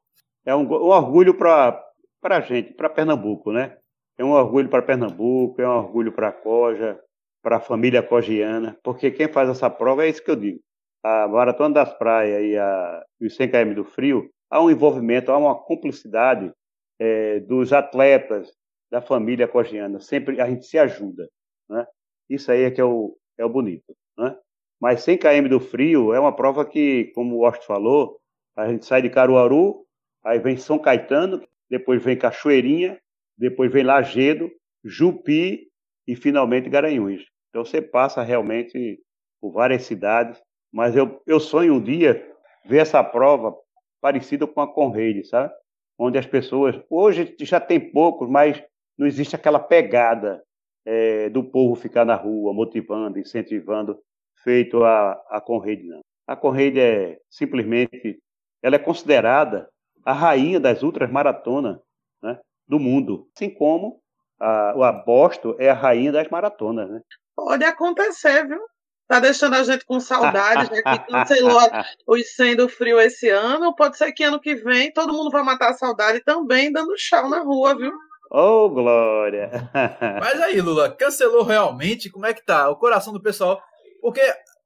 [0.46, 1.84] É um, um orgulho para
[2.22, 3.76] a gente, para Pernambuco, né?
[4.16, 6.98] É um orgulho para Pernambuco, é um orgulho para a Coja,
[7.42, 10.60] para a família cogiana, porque quem faz essa prova é isso que eu digo
[11.02, 15.30] a Maratona das Praias e, a, e os 100 km do Frio, há um envolvimento,
[15.30, 16.52] há uma cumplicidade
[16.98, 18.52] é, dos atletas,
[18.90, 20.00] da família cogiana.
[20.00, 21.28] Sempre a gente se ajuda.
[21.68, 21.86] Né?
[22.28, 23.94] Isso aí é que é o, é o bonito.
[24.16, 24.36] Né?
[24.80, 28.18] Mas 100 km do Frio é uma prova que, como o Austin falou,
[28.56, 29.84] a gente sai de Caruaru,
[30.24, 32.98] aí vem São Caetano, depois vem Cachoeirinha,
[33.36, 34.50] depois vem Lagedo,
[34.82, 35.68] Jupi
[36.06, 37.24] e finalmente Garanhuns.
[37.50, 39.00] Então você passa realmente
[39.40, 42.24] por várias cidades mas eu, eu sonho um dia
[42.64, 43.54] ver essa prova
[44.00, 45.52] parecida com a Conrade, sabe?
[45.98, 46.78] Onde as pessoas.
[46.88, 48.62] Hoje já tem poucos, mas
[48.96, 50.42] não existe aquela pegada
[50.84, 53.98] é, do povo ficar na rua, motivando, incentivando,
[54.42, 56.00] feito a, a Conrade, não.
[56.26, 58.20] A Conrade é simplesmente.
[58.62, 59.68] Ela é considerada
[60.04, 61.78] a rainha das ultras maratonas
[62.22, 63.28] né, do mundo.
[63.34, 64.00] Assim como
[64.38, 66.88] a, o Boston é a rainha das maratonas.
[66.90, 67.00] Né?
[67.36, 68.60] Pode acontecer, viu?
[69.08, 71.62] Tá deixando a gente com saudade, já que cancelou
[72.06, 73.74] os sendo frio esse ano.
[73.74, 77.26] Pode ser que ano que vem todo mundo vai matar a saudade também dando chão
[77.30, 77.90] na rua, viu?
[78.30, 79.50] Ô, oh, Glória!
[80.20, 82.10] Mas aí, Lula, cancelou realmente?
[82.10, 82.68] Como é que tá?
[82.68, 83.58] O coração do pessoal
[84.02, 84.20] Porque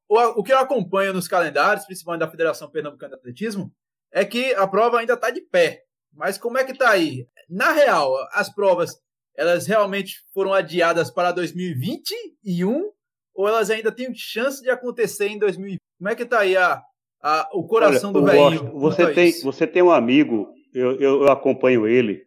[0.08, 3.72] o, o que eu acompanho nos calendários, principalmente da Federação Pernambucana de Atletismo,
[4.12, 5.84] é que a prova ainda está de pé.
[6.12, 7.28] Mas como é que está aí?
[7.48, 8.96] Na real, as provas,
[9.36, 12.90] elas realmente foram adiadas para 2021
[13.34, 15.78] ou elas ainda têm chance de acontecer em 2020?
[15.98, 16.82] Como é que está aí a,
[17.22, 18.78] a, o coração Olha, do velhinho?
[18.78, 22.24] Você tem, você tem um amigo, eu, eu, eu acompanho ele,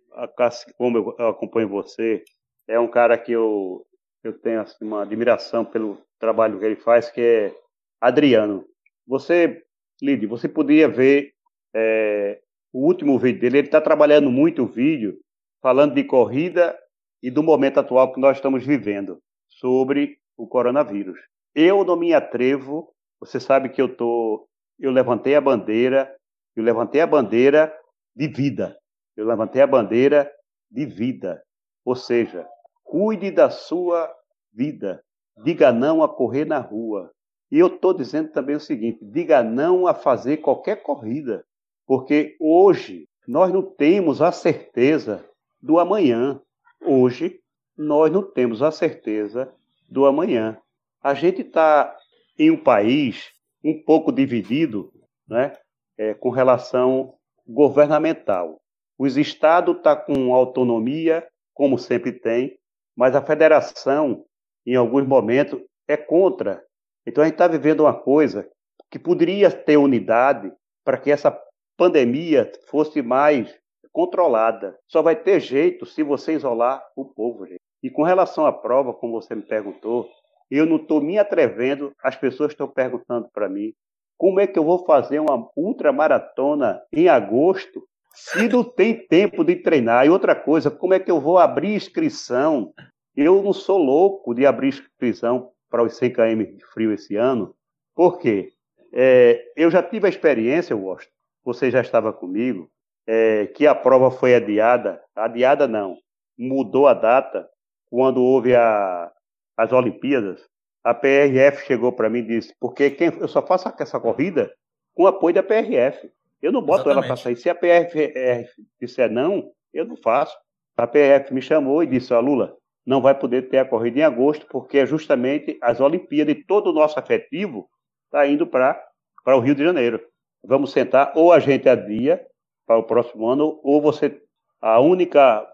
[0.77, 2.23] como eu, eu acompanho você,
[2.67, 3.85] é um cara que eu,
[4.23, 7.55] eu tenho assim, uma admiração pelo trabalho que ele faz, que é
[8.01, 8.65] Adriano.
[9.07, 9.61] Você,
[10.01, 11.33] Lid, você podia ver
[11.73, 12.39] é,
[12.73, 15.17] o último vídeo dele, ele está trabalhando muito o vídeo,
[15.61, 16.77] falando de corrida
[17.21, 21.19] e do momento atual que nós estamos vivendo, sobre o coronavírus.
[21.53, 24.47] Eu não me atrevo, você sabe que eu tô,
[24.79, 26.13] eu levantei a bandeira,
[26.55, 27.73] eu levantei a bandeira
[28.15, 28.77] de vida.
[29.15, 30.31] Eu levantei a bandeira
[30.69, 31.41] de vida.
[31.83, 32.45] Ou seja,
[32.83, 34.11] cuide da sua
[34.53, 35.01] vida.
[35.43, 37.11] Diga não a correr na rua.
[37.51, 41.45] E eu estou dizendo também o seguinte: diga não a fazer qualquer corrida.
[41.85, 45.23] Porque hoje nós não temos a certeza
[45.61, 46.41] do amanhã.
[46.81, 47.39] Hoje
[47.77, 49.53] nós não temos a certeza
[49.87, 50.57] do amanhã.
[51.01, 51.95] A gente está
[52.37, 53.31] em um país
[53.63, 54.91] um pouco dividido
[55.27, 55.53] né,
[55.97, 57.15] é, com relação
[57.47, 58.59] governamental.
[58.97, 62.57] Os estados estão tá com autonomia, como sempre tem,
[62.95, 64.25] mas a federação,
[64.65, 66.63] em alguns momentos, é contra.
[67.05, 68.49] Então a gente está vivendo uma coisa
[68.89, 70.51] que poderia ter unidade
[70.83, 71.37] para que essa
[71.77, 73.53] pandemia fosse mais
[73.91, 74.77] controlada.
[74.87, 77.64] Só vai ter jeito se você isolar o povo, gente.
[77.85, 80.09] E com relação à prova, como você me perguntou,
[80.49, 83.75] eu não estou me atrevendo, as pessoas estão perguntando para mim,
[84.17, 89.57] como é que eu vou fazer uma ultramaratona em agosto se não tem tempo de
[89.57, 90.03] treinar?
[90.03, 92.73] E outra coisa, como é que eu vou abrir inscrição?
[93.15, 97.53] Eu não sou louco de abrir inscrição para os 100 km de frio esse ano.
[97.93, 98.49] Por quê?
[98.91, 102.67] É, eu já tive a experiência, Washington, você já estava comigo,
[103.05, 105.99] é, que a prova foi adiada, adiada não,
[106.35, 107.47] mudou a data
[107.89, 109.11] quando houve a,
[109.57, 110.47] as Olimpíadas.
[110.83, 114.51] A PRF chegou para mim e disse, porque quem, eu só faço essa corrida
[114.93, 116.09] com apoio da PRF.
[116.41, 116.97] Eu não boto Exatamente.
[116.97, 117.35] ela para sair.
[117.35, 120.37] Se a PRF disser não, eu não faço.
[120.77, 124.03] A PRF me chamou e disse, ó, Lula, não vai poder ter a corrida em
[124.03, 127.67] agosto, porque é justamente as Olimpíadas e todo o nosso afetivo
[128.05, 128.79] está indo para
[129.25, 129.99] o Rio de Janeiro
[130.45, 132.25] vamos sentar, ou a gente adia
[132.65, 134.21] para o próximo ano, ou você.
[134.61, 135.45] A única.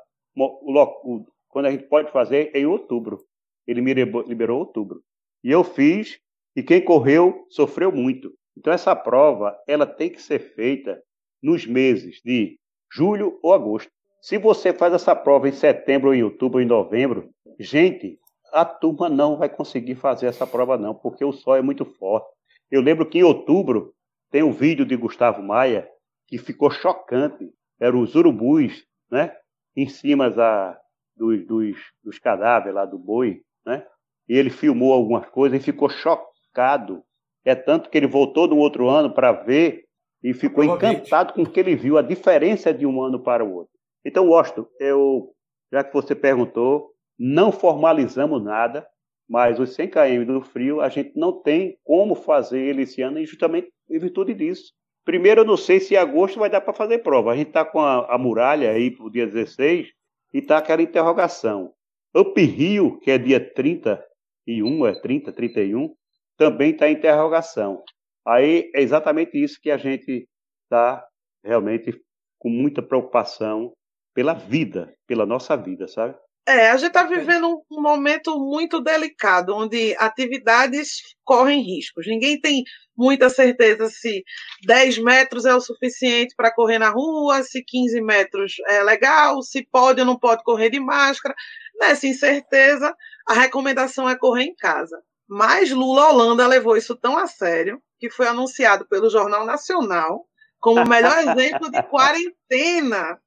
[1.51, 3.23] Quando a gente pode fazer em outubro.
[3.67, 5.01] Ele me liberou outubro.
[5.43, 6.19] E eu fiz,
[6.55, 8.33] e quem correu sofreu muito.
[8.57, 11.01] Então, essa prova ela tem que ser feita
[11.41, 12.57] nos meses de
[12.91, 13.91] julho ou agosto.
[14.21, 18.19] Se você faz essa prova em setembro, ou em outubro, ou em novembro, gente,
[18.51, 22.29] a turma não vai conseguir fazer essa prova, não, porque o sol é muito forte.
[22.69, 23.93] Eu lembro que em outubro
[24.29, 25.89] tem um vídeo de Gustavo Maia
[26.27, 27.49] que ficou chocante.
[27.79, 29.35] Eram os urubus, né?
[29.75, 30.79] Em cima da,
[31.21, 33.85] dos, dos, dos cadáveres lá do boi, né?
[34.27, 37.03] E ele filmou algumas coisas e ficou chocado.
[37.45, 39.85] É tanto que ele voltou no outro ano para ver
[40.23, 43.53] e ficou encantado com o que ele viu, a diferença de um ano para o
[43.53, 43.73] outro.
[44.03, 45.31] Então, Washington, eu,
[45.71, 48.87] já que você perguntou, não formalizamos nada,
[49.29, 53.23] mas os 100 km do frio a gente não tem como fazer ele esse ano,
[53.25, 54.73] justamente em virtude disso.
[55.03, 57.31] Primeiro, eu não sei se em agosto vai dar para fazer prova.
[57.31, 59.87] A gente está com a, a, muralha aí para o dia 16
[60.33, 61.73] e está aquela interrogação.
[62.15, 65.95] Up Rio, que é dia 31, é 30, 31,
[66.37, 67.83] também está interrogação.
[68.25, 70.27] Aí é exatamente isso que a gente
[70.63, 71.05] está
[71.43, 71.99] realmente
[72.37, 73.71] com muita preocupação
[74.13, 76.15] pela vida, pela nossa vida, sabe?
[76.47, 82.07] É, a gente está vivendo um momento muito delicado, onde atividades correm riscos.
[82.07, 82.63] Ninguém tem
[82.97, 84.23] muita certeza se
[84.65, 89.65] 10 metros é o suficiente para correr na rua, se 15 metros é legal, se
[89.71, 91.35] pode ou não pode correr de máscara.
[91.79, 92.95] Nessa incerteza,
[93.27, 94.99] a recomendação é correr em casa.
[95.27, 100.25] Mas Lula Holanda levou isso tão a sério que foi anunciado pelo Jornal Nacional
[100.61, 103.19] como o melhor exemplo de quarentena.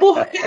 [0.00, 0.38] Por que,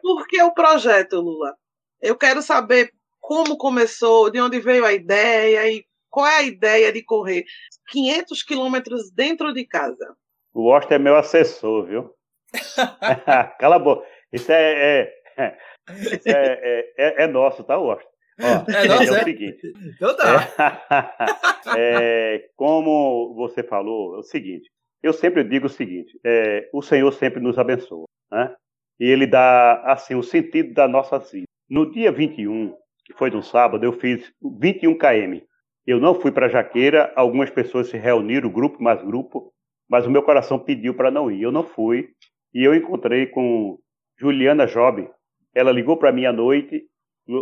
[0.00, 1.54] por que o projeto, Lula?
[2.00, 6.92] Eu quero saber como começou, de onde veio a ideia e qual é a ideia
[6.92, 7.44] de correr
[7.90, 10.16] 500 quilômetros dentro de casa.
[10.52, 12.14] O Washington é meu assessor, viu?
[13.60, 14.06] Cala a boca.
[14.32, 18.10] Isso é, é, isso é, é, é nosso, tá, Washington?
[18.40, 19.24] Ó, é, nossa, é, o é?
[19.24, 19.72] seguinte.
[19.94, 21.36] Então tá.
[21.76, 24.68] É, como você falou, é o seguinte.
[25.02, 28.54] Eu sempre digo o seguinte: é, o Senhor sempre nos abençoa, né?
[28.98, 31.46] E Ele dá assim o sentido da nossa vida.
[31.68, 35.40] No dia 21, que foi no sábado, eu fiz 21 km.
[35.86, 39.52] Eu não fui para Jaqueira, algumas pessoas se reuniram, grupo mais grupo,
[39.88, 41.42] mas o meu coração pediu para não ir.
[41.42, 42.10] Eu não fui.
[42.52, 43.78] E eu encontrei com
[44.18, 45.08] Juliana Job.
[45.54, 46.84] Ela ligou para mim à noite.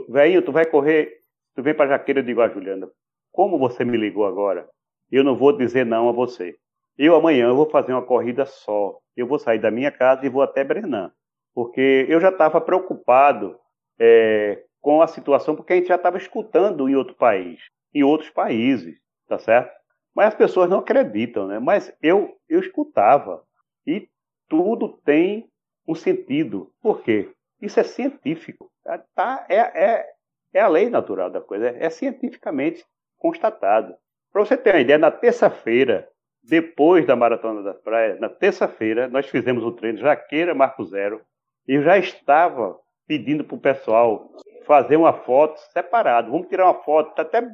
[0.08, 1.18] Velho, tu vai correr,
[1.54, 2.20] tu vem para Jaqueira.
[2.20, 2.88] Eu digo, ah, Juliana,
[3.32, 4.68] como você me ligou agora?
[5.10, 6.56] Eu não vou dizer não a você.
[6.98, 8.98] Eu amanhã vou fazer uma corrida só.
[9.16, 11.12] Eu vou sair da minha casa e vou até Brenan.
[11.54, 13.56] Porque eu já estava preocupado
[13.98, 17.60] é, com a situação, porque a gente já estava escutando em outro país,
[17.94, 19.72] em outros países, tá certo?
[20.14, 21.60] Mas as pessoas não acreditam, né?
[21.60, 23.44] Mas eu, eu escutava.
[23.86, 24.08] E
[24.48, 25.48] tudo tem
[25.86, 26.72] um sentido.
[26.82, 27.30] Por quê?
[27.62, 28.70] Isso é científico.
[29.14, 30.06] Tá, é, é,
[30.54, 31.68] é a lei natural da coisa.
[31.68, 32.84] É, é cientificamente
[33.16, 33.94] constatado.
[34.32, 36.08] Para você ter uma ideia, na terça-feira,
[36.48, 41.20] depois da Maratona das Praias, na terça-feira, nós fizemos o treino Jaqueira Marco Zero.
[41.66, 42.74] E eu já estava
[43.06, 44.30] pedindo para o pessoal
[44.64, 46.30] fazer uma foto separada.
[46.30, 47.46] Vamos tirar uma foto, tá até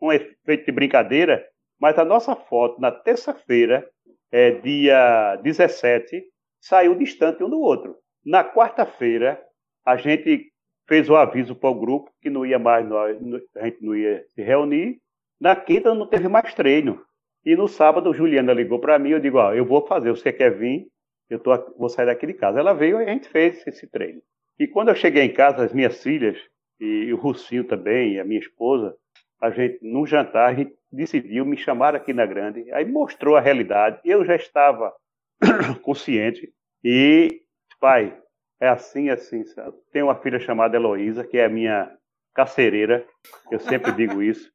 [0.00, 1.42] um efeito de brincadeira,
[1.80, 3.88] mas a nossa foto na terça-feira,
[4.30, 6.22] é, dia 17,
[6.60, 7.96] saiu distante um do outro.
[8.24, 9.42] Na quarta-feira,
[9.82, 10.52] a gente
[10.86, 14.42] fez o aviso para o grupo que não ia mais, a gente não ia se
[14.42, 15.00] reunir.
[15.40, 17.02] Na quinta não teve mais treino.
[17.44, 20.56] E no sábado, Juliana ligou para mim, eu digo, ó, eu vou fazer, você quer
[20.56, 20.86] vir?
[21.28, 22.60] Eu tô, vou sair daqui de casa.
[22.60, 24.20] Ela veio e a gente fez esse treino.
[24.58, 26.38] E quando eu cheguei em casa, as minhas filhas,
[26.78, 28.94] e o Russinho também, e a minha esposa,
[29.40, 33.40] a gente, num jantar, a gente decidiu me chamar aqui na Grande, aí mostrou a
[33.40, 34.00] realidade.
[34.04, 34.92] Eu já estava
[35.82, 36.52] consciente
[36.84, 37.42] e,
[37.80, 38.16] pai,
[38.60, 39.44] é assim, assim.
[39.44, 39.76] Sabe?
[39.90, 41.90] Tenho uma filha chamada Heloísa, que é a minha
[42.34, 43.04] carcereira,
[43.50, 44.50] eu sempre digo isso.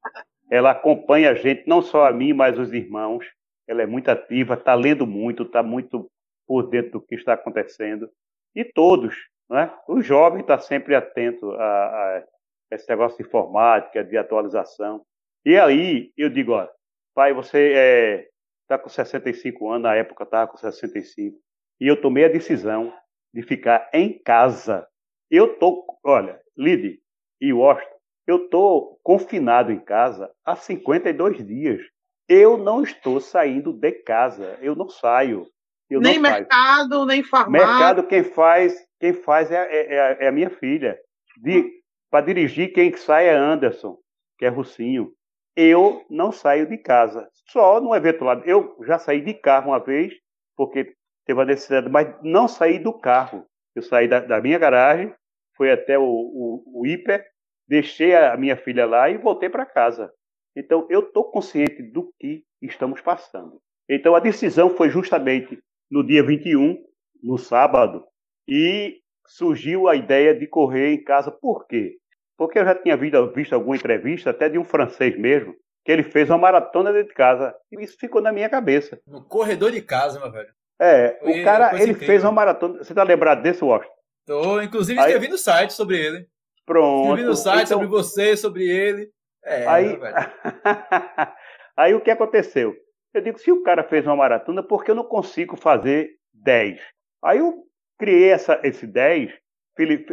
[0.50, 3.26] Ela acompanha a gente, não só a mim, mas os irmãos.
[3.68, 6.10] Ela é muito ativa, está lendo muito, está muito
[6.48, 8.10] por dentro do que está acontecendo.
[8.56, 9.14] E todos,
[9.50, 9.72] né?
[9.88, 12.24] O jovem está sempre atento a, a,
[12.72, 15.06] esse negócio de informática, de atualização.
[15.46, 16.68] E aí eu digo, ó,
[17.14, 18.30] pai, você
[18.64, 21.38] está é, com 65 anos, na época estava com 65,
[21.80, 22.94] e eu tomei a decisão
[23.34, 24.88] de ficar em casa.
[25.30, 27.00] Eu tô, olha, Lide
[27.40, 27.97] e Washington,
[28.28, 31.82] eu estou confinado em casa há 52 dias.
[32.28, 34.60] Eu não estou saindo de casa.
[34.62, 35.48] Eu não saio.
[35.90, 37.06] Eu nem mercado, saio.
[37.06, 37.66] nem farmácia.
[37.66, 41.00] Mercado quem faz, quem faz é, é, é, é a minha filha.
[42.12, 43.98] Para dirigir, quem sai é Anderson,
[44.38, 45.14] que é Russinho.
[45.56, 47.30] Eu não saio de casa.
[47.50, 48.42] Só no evento lá.
[48.46, 50.14] Eu já saí de carro uma vez,
[50.56, 50.94] porque
[51.26, 53.46] teve a necessidade, mas não saí do carro.
[53.74, 55.14] Eu saí da, da minha garagem,
[55.56, 57.26] fui até o, o, o hiper,
[57.68, 60.12] deixei a minha filha lá e voltei para casa.
[60.56, 63.62] Então, eu estou consciente do que estamos passando.
[63.90, 66.78] Então, a decisão foi justamente no dia 21,
[67.24, 68.04] no sábado,
[68.48, 71.32] e surgiu a ideia de correr em casa.
[71.32, 71.98] Por quê?
[72.38, 76.04] Porque eu já tinha visto, visto alguma entrevista, até de um francês mesmo, que ele
[76.04, 77.56] fez uma maratona dentro de casa.
[77.72, 79.00] E isso ficou na minha cabeça.
[79.08, 80.50] No corredor de casa, meu velho.
[80.80, 82.08] É, o cara, ele incrível.
[82.08, 82.84] fez uma maratona.
[82.84, 83.94] Você tá lembrado desse, Washington?
[84.26, 85.06] Tô, inclusive, Aí...
[85.06, 86.28] escrevi no site sobre ele.
[86.68, 87.08] Pronto.
[87.08, 87.80] Escrevi no site então...
[87.80, 89.10] sobre você, sobre ele.
[89.44, 89.98] É, Aí...
[91.78, 92.76] Aí o que aconteceu?
[93.14, 96.80] Eu digo, se o cara fez uma maratona, por que eu não consigo fazer 10?
[97.24, 97.64] Aí eu
[98.00, 99.32] criei essa, esse 10,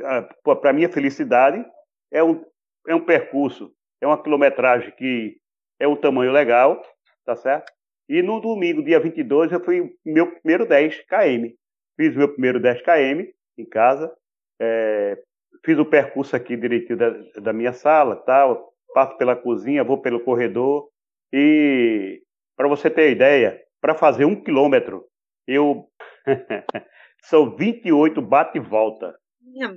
[0.04, 1.64] ah, para minha felicidade,
[2.12, 2.44] é um,
[2.86, 5.38] é um percurso, é uma quilometragem que
[5.80, 6.82] é um tamanho legal,
[7.24, 7.72] tá certo?
[8.08, 11.54] E no domingo, dia 22, eu fui meu primeiro 10 km.
[11.96, 13.24] Fiz meu primeiro 10 km
[13.56, 14.14] em casa,
[14.60, 15.18] é,
[15.64, 20.20] fiz o percurso aqui direitinho da, da minha sala, tal, passo pela cozinha, vou pelo
[20.20, 20.88] corredor
[21.32, 22.22] e
[22.56, 25.04] para você ter ideia, para fazer um quilômetro,
[25.46, 25.86] eu
[27.24, 29.14] são 28 bate e volta.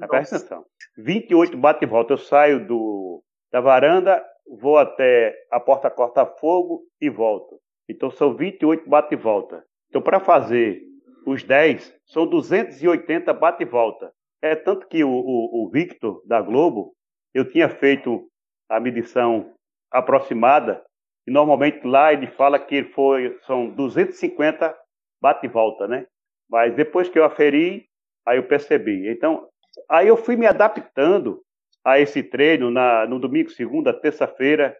[0.08, 0.66] Presta atenção.
[0.98, 2.14] 28 bate e volta.
[2.14, 4.24] Eu saio do, da varanda,
[4.60, 7.60] vou até a porta corta-fogo e volto.
[7.90, 9.64] Então são 28 bate e volta.
[9.90, 10.82] Então para fazer
[11.26, 14.14] os 10, são 280 bate e volta.
[14.52, 16.94] É tanto que o, o, o Victor da Globo,
[17.34, 18.28] eu tinha feito
[18.70, 19.54] a medição
[19.92, 20.84] aproximada,
[21.28, 24.76] e normalmente lá ele fala que foi, são 250
[25.22, 26.06] bate e volta, né?
[26.50, 27.86] Mas depois que eu aferi,
[28.26, 29.10] aí eu percebi.
[29.10, 29.48] Então,
[29.90, 31.42] aí eu fui me adaptando
[31.84, 34.78] a esse treino na, no domingo, segunda, terça-feira.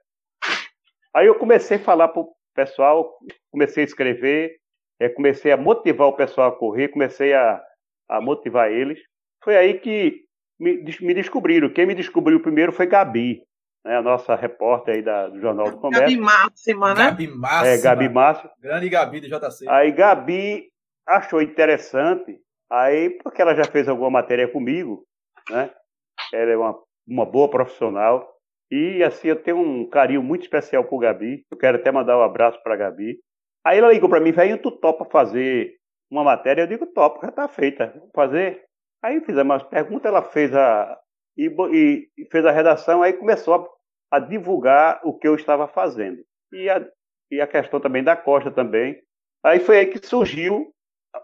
[1.14, 3.18] Aí eu comecei a falar para o pessoal,
[3.52, 4.58] comecei a escrever,
[5.00, 7.62] é, comecei a motivar o pessoal a correr, comecei a,
[8.10, 9.00] a motivar eles.
[9.48, 10.26] Foi aí que
[10.60, 11.70] me, me, descobriram.
[11.70, 13.42] Quem me descobriu primeiro foi Gabi,
[13.86, 16.02] né, a nossa repórter aí da, do Jornal do Comércio.
[16.02, 17.06] Gabi Máxima, né?
[17.06, 17.68] Gabi Máxima.
[17.68, 18.52] É, Gabi Máxima.
[18.60, 19.70] Grande Gabi do JC.
[19.70, 20.68] Aí Gabi
[21.08, 22.38] achou interessante,
[22.70, 25.06] aí porque ela já fez alguma matéria comigo,
[25.50, 25.72] né?
[26.34, 26.78] Ela é uma,
[27.08, 28.30] uma boa profissional.
[28.70, 31.46] E assim, eu tenho um carinho muito especial por Gabi.
[31.50, 33.18] Eu quero até mandar um abraço para Gabi.
[33.66, 35.78] Aí ela ligou para mim, velho, tu topa fazer
[36.12, 36.64] uma matéria?
[36.64, 37.94] Eu digo, topo, já está feita.
[37.98, 38.67] Vou fazer.
[39.04, 41.00] Aí fizemos umas perguntas, ela fez a.
[41.38, 41.48] E,
[42.18, 46.24] e, fez a redação, aí começou a, a, divulgar o que eu estava fazendo.
[46.52, 46.84] E a,
[47.30, 49.00] e a questão também da Costa também.
[49.44, 50.74] Aí foi aí que surgiu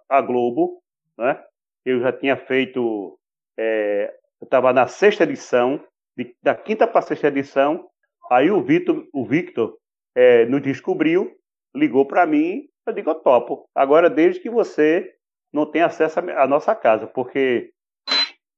[0.08, 0.82] a Globo,
[1.18, 1.44] né?
[1.84, 3.18] Eu já tinha feito,
[3.58, 5.84] é, eu estava na sexta edição,
[6.16, 7.90] de, da quinta para sexta edição,
[8.32, 9.78] aí o Victor, o Victor
[10.16, 11.36] é, nos descobriu,
[11.76, 13.68] ligou para mim, eu digo, eu topo.
[13.74, 15.14] Agora, desde que você
[15.54, 17.72] não tem acesso à nossa casa, porque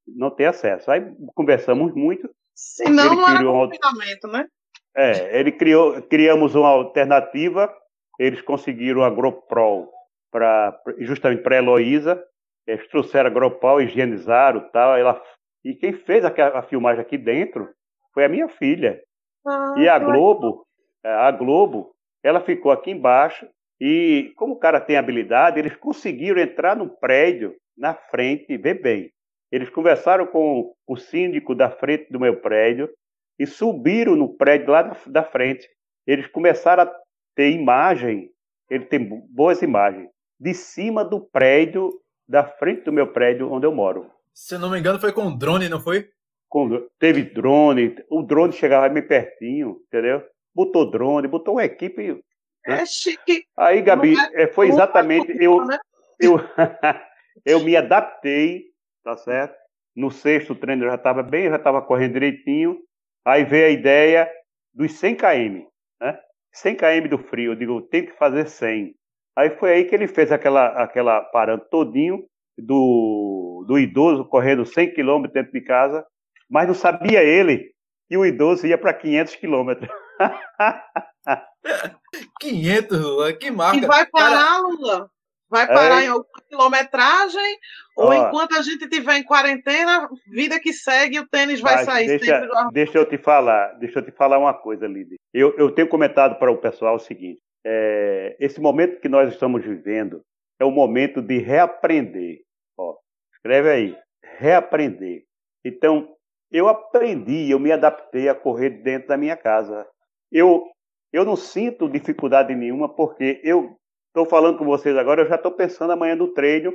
[0.08, 0.89] não tem acesso.
[0.89, 1.02] Aí
[1.36, 2.30] conversamos muito.
[2.54, 4.48] Senão ele não era um confinamento, né?
[4.96, 7.74] É, ele criou, criamos uma alternativa,
[8.18, 9.89] eles conseguiram a GoPro
[10.32, 12.24] para justamente para a Heloísa,
[12.66, 15.22] eles trouxeram a GoPro, higienizaram tal, ela,
[15.66, 17.70] e quem fez a, a filmagem aqui dentro
[18.14, 19.02] foi a minha filha.
[19.46, 20.66] Ah, e a Globo,
[21.04, 21.93] a Globo,
[22.24, 23.46] ela ficou aqui embaixo
[23.80, 28.82] e como o cara tem habilidade, eles conseguiram entrar no prédio na frente e ver
[28.82, 29.11] bem.
[29.51, 32.89] Eles conversaram com o síndico da frente do meu prédio
[33.38, 35.67] e subiram no prédio lá da, frente.
[36.07, 36.95] Eles começaram a
[37.36, 38.30] ter imagem,
[38.69, 40.09] ele tem boas imagens,
[40.39, 41.91] de cima do prédio,
[42.28, 44.09] da frente do meu prédio onde eu moro.
[44.34, 46.09] Se não me engano, foi com drone, não foi?
[46.49, 50.23] Com, teve drone, o drone chegava bem pertinho, entendeu?
[50.53, 52.21] Botou drone, botou uma equipe.
[52.68, 52.82] Né?
[52.82, 53.45] É chique.
[53.57, 55.32] Aí, Gabi, é, é foi exatamente.
[55.39, 55.78] Eu, né?
[56.20, 56.38] eu,
[57.45, 58.66] eu me adaptei,
[59.03, 59.55] tá certo?
[59.95, 62.80] No sexto treino eu já estava bem, já estava correndo direitinho.
[63.24, 64.32] Aí veio a ideia
[64.74, 65.66] dos 100 km,
[66.01, 66.20] né?
[66.51, 67.51] 100 km do frio.
[67.51, 68.93] Eu digo, tem que fazer 100.
[69.36, 72.26] Aí foi aí que ele fez aquela, aquela parando todinho
[72.57, 76.05] do, do idoso correndo 100 km dentro de casa,
[76.49, 77.72] mas não sabia ele
[78.07, 79.88] que o idoso ia para 500 km.
[82.39, 83.78] 500, Lula, que marca.
[83.78, 84.59] E vai parar, Cara...
[84.59, 85.09] Lula?
[85.49, 87.59] Vai parar em alguma quilometragem?
[87.95, 92.26] Ou enquanto a gente estiver em quarentena, vida que segue, o tênis vai sair deixa,
[92.26, 95.18] sempre do Deixa eu te falar, deixa eu te falar uma coisa, Lídia.
[95.34, 99.63] Eu, eu tenho comentado para o pessoal o seguinte: é, esse momento que nós estamos
[99.63, 100.22] vivendo
[100.59, 102.39] é o momento de reaprender.
[102.78, 102.95] Ó,
[103.34, 103.97] escreve aí,
[104.39, 105.24] reaprender.
[105.63, 106.16] Então,
[106.51, 109.88] eu aprendi, eu me adaptei a correr dentro da minha casa.
[110.36, 110.69] Eu,
[111.13, 113.77] eu não sinto dificuldade nenhuma, porque eu
[114.09, 116.73] estou falando com vocês agora, eu já estou pensando amanhã no treino.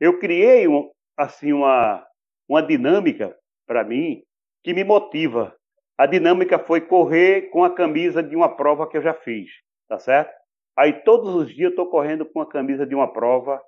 [0.00, 2.02] Eu criei um, assim uma,
[2.48, 3.36] uma dinâmica
[3.66, 4.22] para mim
[4.64, 5.54] que me motiva.
[5.98, 9.50] A dinâmica foi correr com a camisa de uma prova que eu já fiz,
[9.86, 10.32] tá certo?
[10.74, 13.60] Aí todos os dias eu estou correndo com a camisa de uma prova,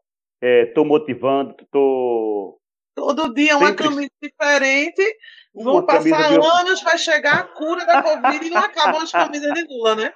[0.43, 2.59] estou é, motivando, estou
[2.95, 3.85] Todo dia uma Sempre...
[3.85, 5.03] camisa diferente.
[5.55, 6.85] Vão uma passar anos, de...
[6.85, 10.13] vai chegar a cura da Covid e não acabam as camisas de Lula, né?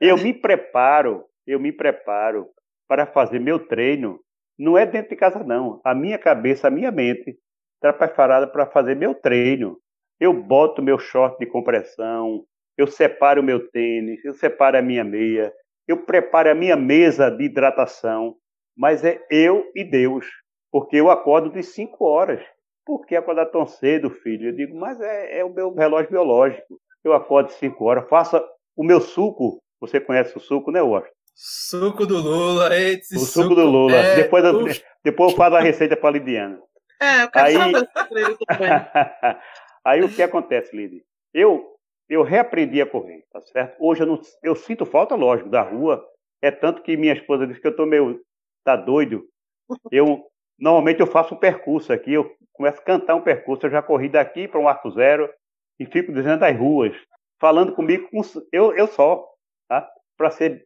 [0.00, 2.48] eu me preparo eu me preparo
[2.88, 4.20] para fazer meu treino,
[4.58, 5.80] não é dentro de casa, não.
[5.84, 7.36] A minha cabeça, a minha mente
[7.76, 9.78] está preparada para fazer meu treino.
[10.20, 12.44] Eu boto meu short de compressão,
[12.76, 15.52] eu separo o meu tênis, eu separo a minha meia,
[15.88, 18.36] eu preparo a minha mesa de hidratação,
[18.76, 20.26] mas é eu e Deus,
[20.72, 22.42] porque eu acordo de 5 horas.
[22.84, 24.48] Por que acordar tão cedo, filho?
[24.48, 26.80] Eu digo, mas é, é o meu relógio biológico.
[27.04, 28.42] Eu acordo de 5 horas, faça
[28.74, 29.62] o meu suco.
[29.80, 31.14] Você conhece o suco, né, Washington?
[31.34, 32.74] Suco do Lula.
[32.76, 33.94] Esse o suco, suco do Lula.
[33.94, 34.16] É...
[34.16, 34.64] Depois, eu,
[35.04, 36.58] depois eu faço a receita para a Lidiana.
[37.00, 37.54] É, eu quero aí...
[37.54, 38.36] saber também.
[39.84, 41.02] aí o que acontece, Lidy?
[41.34, 41.64] Eu,
[42.08, 43.76] eu reaprendi a correr, tá certo?
[43.80, 46.04] Hoje eu, não, eu sinto falta, lógico, da rua.
[46.40, 48.20] É tanto que minha esposa disse que eu tô meio.
[48.64, 49.24] tá doido.
[49.90, 50.22] Eu,
[50.62, 53.66] normalmente eu faço um percurso aqui, eu começo a cantar um percurso.
[53.66, 55.28] Eu já corri daqui para um arco zero
[55.80, 56.94] e fico dizendo as ruas,
[57.40, 58.20] falando comigo, com,
[58.52, 59.26] eu, eu só,
[59.68, 59.90] tá?
[60.16, 60.64] Para ser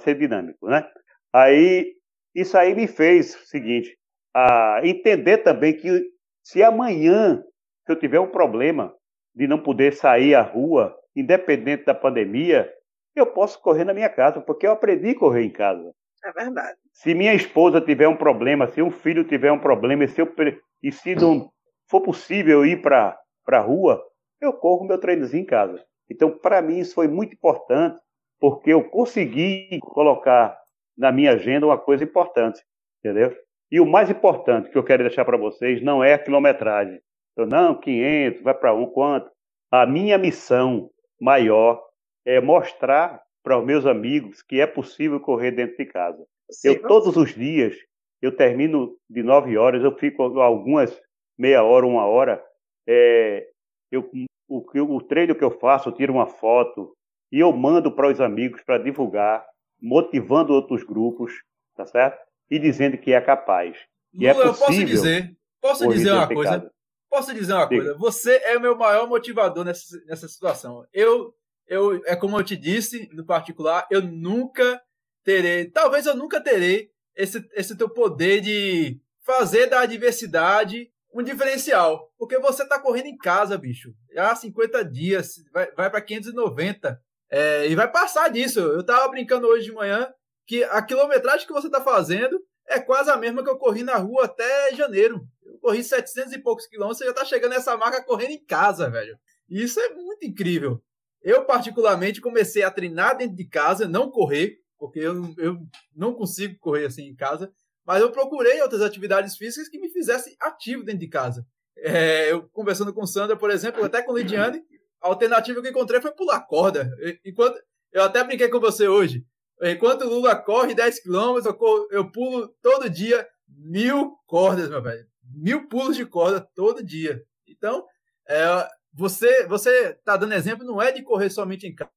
[0.00, 0.84] ser dinâmico, né?
[1.32, 1.94] Aí
[2.34, 3.96] isso aí me fez o seguinte,
[4.34, 6.10] a entender também que
[6.42, 7.40] se amanhã
[7.86, 8.92] se eu tiver um problema
[9.32, 12.68] de não poder sair à rua, independente da pandemia,
[13.14, 15.92] eu posso correr na minha casa, porque eu aprendi a correr em casa.
[16.26, 16.76] É verdade.
[16.92, 20.34] Se minha esposa tiver um problema, se um filho tiver um problema, e se, eu,
[20.82, 21.48] e se não
[21.88, 23.16] for possível ir para
[23.46, 24.02] a rua,
[24.40, 25.80] eu corro meu treinozinho em casa.
[26.10, 28.00] Então, para mim, isso foi muito importante
[28.40, 30.58] porque eu consegui colocar
[30.98, 32.60] na minha agenda uma coisa importante,
[32.98, 33.32] entendeu?
[33.70, 37.00] E o mais importante que eu quero deixar para vocês não é a quilometragem.
[37.36, 39.30] Eu, não, 500, vai para um, quanto?
[39.70, 41.80] A minha missão maior
[42.24, 46.26] é mostrar para os meus amigos que é possível correr dentro de casa.
[46.50, 47.76] Sim, eu, todos os dias,
[48.20, 51.00] eu termino de 9 horas, eu fico algumas
[51.38, 52.44] meia hora, uma hora,
[52.88, 53.46] é,
[53.88, 54.10] eu
[54.48, 56.92] o, o treino que eu faço, eu tiro uma foto
[57.30, 59.46] e eu mando para os amigos para divulgar,
[59.80, 61.32] motivando outros grupos,
[61.76, 62.18] tá certo?
[62.50, 63.78] E dizendo que é capaz.
[64.12, 66.72] E é Lula, é possível eu posso dizer, posso dizer uma coisa?
[67.08, 67.94] Posso dizer uma coisa?
[67.94, 70.84] Você é o meu maior motivador nessa, nessa situação.
[70.92, 71.32] Eu,
[71.66, 74.80] eu, é como eu te disse, no particular, eu nunca
[75.24, 82.12] terei, talvez eu nunca terei esse, esse teu poder de fazer da diversidade um diferencial.
[82.18, 83.92] Porque você tá correndo em casa, bicho.
[84.12, 87.00] Já há 50 dias, vai, vai para 590.
[87.28, 88.60] É, e vai passar disso.
[88.60, 90.08] Eu tava brincando hoje de manhã
[90.46, 93.96] que a quilometragem que você tá fazendo é quase a mesma que eu corri na
[93.96, 95.26] rua até janeiro.
[95.44, 98.90] Eu corri 700 e poucos quilômetros, você já tá chegando nessa marca correndo em casa,
[98.90, 99.18] velho.
[99.48, 100.80] E isso é muito incrível.
[101.26, 105.58] Eu, particularmente, comecei a treinar dentro de casa, não correr, porque eu, eu
[105.92, 107.52] não consigo correr assim em casa,
[107.84, 111.44] mas eu procurei outras atividades físicas que me fizessem ativo dentro de casa.
[111.78, 114.62] É, eu conversando com Sandra, por exemplo, até com Lidiane,
[115.02, 116.88] a alternativa que encontrei foi pular corda.
[117.24, 117.60] Enquanto
[117.92, 119.26] eu até brinquei com você hoje.
[119.60, 125.04] Enquanto o Lula corre 10 km, eu, eu pulo todo dia mil cordas, meu velho.
[125.34, 127.20] Mil pulos de corda todo dia.
[127.48, 127.84] Então,
[128.28, 131.90] é, você você tá dando exemplo, não é de correr somente em casa,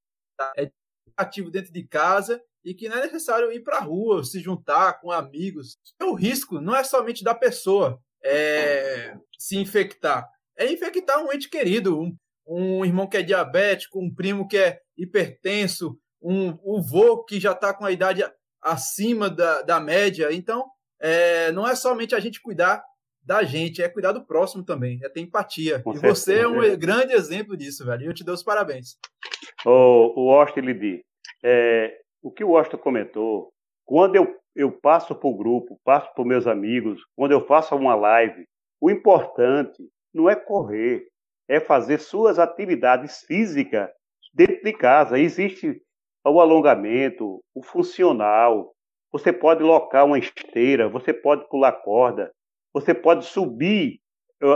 [0.58, 0.70] é
[1.16, 5.00] ativo dentro de casa e que não é necessário ir para a rua, se juntar
[5.00, 5.78] com amigos.
[6.02, 10.28] O risco não é somente da pessoa é, se infectar,
[10.58, 14.80] é infectar um ente querido, um, um irmão que é diabético, um primo que é
[14.98, 18.24] hipertenso, um, um vô que já está com a idade
[18.62, 20.34] acima da, da média.
[20.34, 20.70] Então,
[21.00, 22.84] é, não é somente a gente cuidar
[23.22, 25.82] da gente, é cuidar do próximo também, é ter empatia.
[25.82, 26.16] Com e certeza.
[26.16, 28.04] você é um grande exemplo disso, velho.
[28.04, 28.98] E eu te dou os parabéns.
[29.66, 31.04] O, o Austin Lidi,
[31.44, 33.52] é, o que o Austin comentou,
[33.86, 37.96] quando eu, eu passo para o grupo, passo para meus amigos, quando eu faço uma
[37.96, 38.46] live,
[38.82, 41.08] o importante não é correr,
[41.48, 43.90] é fazer suas atividades físicas
[44.34, 45.20] dentro de casa.
[45.20, 45.82] Existe
[46.26, 48.74] o alongamento, o funcional.
[49.12, 52.32] Você pode locar uma esteira, você pode pular corda,
[52.80, 54.00] você pode subir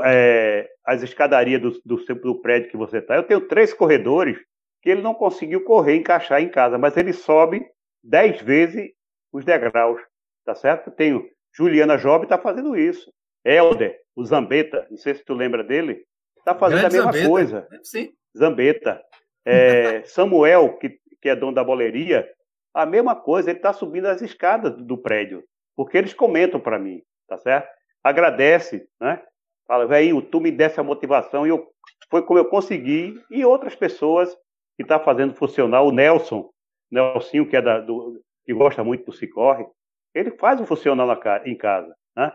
[0.05, 3.15] é, as escadarias do, do, do prédio que você está.
[3.15, 4.38] Eu tenho três corredores
[4.82, 7.65] que ele não conseguiu correr, encaixar em casa, mas ele sobe
[8.03, 8.91] dez vezes
[9.32, 10.01] os degraus,
[10.45, 10.91] tá certo?
[10.91, 13.11] Tenho Juliana Job está fazendo isso.
[13.45, 16.05] Helder, o Zambeta, não sei se tu lembra dele,
[16.38, 17.30] está fazendo Grande a mesma Zambeta.
[17.30, 17.67] coisa.
[17.84, 18.13] Sim.
[18.38, 19.01] Zambeta.
[19.45, 22.30] É, Samuel, que, que é dono da boleria,
[22.74, 25.43] a mesma coisa, ele está subindo as escadas do prédio,
[25.76, 27.69] porque eles comentam para mim, tá certo?
[28.04, 29.22] Agradece, né?
[29.66, 31.68] Fala, velho, tu me desse a motivação e eu,
[32.10, 34.36] foi como eu consegui, e outras pessoas
[34.76, 35.82] que está fazendo funcionar.
[35.82, 36.49] O Nelson,
[36.91, 39.66] Nelsinho, que, é da, do, que gosta muito do Cicorre,
[40.14, 41.95] ele faz o funcional na, em casa.
[42.16, 42.32] Né?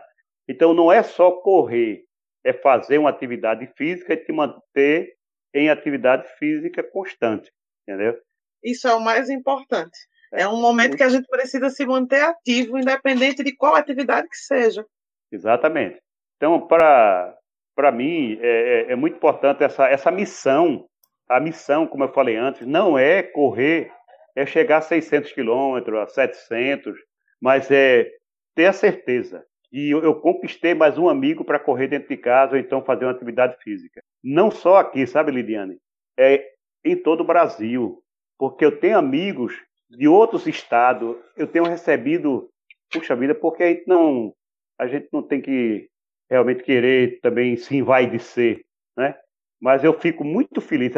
[0.47, 2.03] Então, não é só correr,
[2.43, 5.15] é fazer uma atividade física e te manter
[5.53, 7.51] em atividade física constante,
[7.87, 8.19] entendeu?
[8.63, 9.97] Isso é o mais importante.
[10.33, 14.27] É, é um momento que a gente precisa se manter ativo, independente de qual atividade
[14.27, 14.85] que seja.
[15.31, 15.99] Exatamente.
[16.37, 18.47] Então, para mim, é,
[18.87, 20.89] é, é, muito importante essa, essa missão
[21.29, 23.91] a missão, como eu falei antes, não é correr,
[24.35, 26.97] é chegar a 600 quilômetros, a 700,
[27.39, 28.09] mas é
[28.55, 32.53] ter a certeza que eu, eu conquistei mais um amigo para correr dentro de casa
[32.53, 34.01] ou então fazer uma atividade física.
[34.23, 35.77] Não só aqui, sabe, Lidiane?
[36.17, 36.43] É
[36.83, 38.01] em todo o Brasil,
[38.37, 39.53] porque eu tenho amigos
[39.87, 42.49] de outros estados, eu tenho recebido,
[42.91, 44.33] puxa vida, porque a gente não,
[44.79, 45.89] a gente não tem que
[46.29, 48.63] realmente querer também se envaidecer,
[48.97, 49.15] né?
[49.61, 50.93] mas eu fico muito feliz.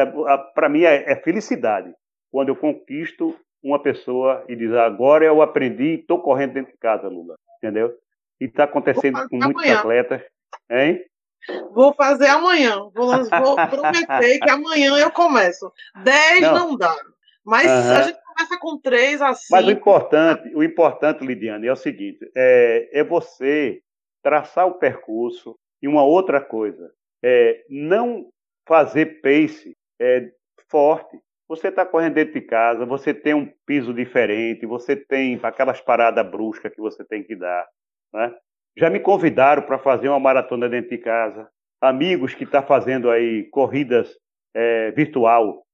[0.53, 1.91] Para mim é, é, felicidade
[2.32, 6.77] quando eu conquisto uma pessoa e diz: agora eu aprendi e estou correndo dentro de
[6.77, 7.36] casa, Lula.
[7.57, 7.93] Entendeu?
[8.39, 9.79] E está acontecendo com muitos amanhã.
[9.79, 10.21] atletas.
[10.69, 11.03] Hein?
[11.73, 12.77] Vou fazer amanhã.
[12.93, 15.71] Vou, vou prometer que amanhã eu começo.
[16.03, 16.95] Dez não, não dá.
[17.45, 17.91] Mas uhum.
[17.91, 19.47] a gente começa com três assim.
[19.51, 23.81] Mas o importante, o importante, Lidiane, é o seguinte: é, é você
[24.23, 26.91] traçar o percurso e uma outra coisa.
[27.23, 28.27] É, não
[28.67, 30.29] fazer pace é,
[30.69, 31.19] forte.
[31.47, 36.25] Você está correndo dentro de casa, você tem um piso diferente, você tem aquelas paradas
[36.25, 37.67] bruscas que você tem que dar.
[38.13, 38.33] Né?
[38.77, 41.49] Já me convidaram para fazer uma maratona dentro de casa.
[41.81, 44.17] Amigos que estão tá fazendo aí corridas
[44.53, 45.65] é, virtual?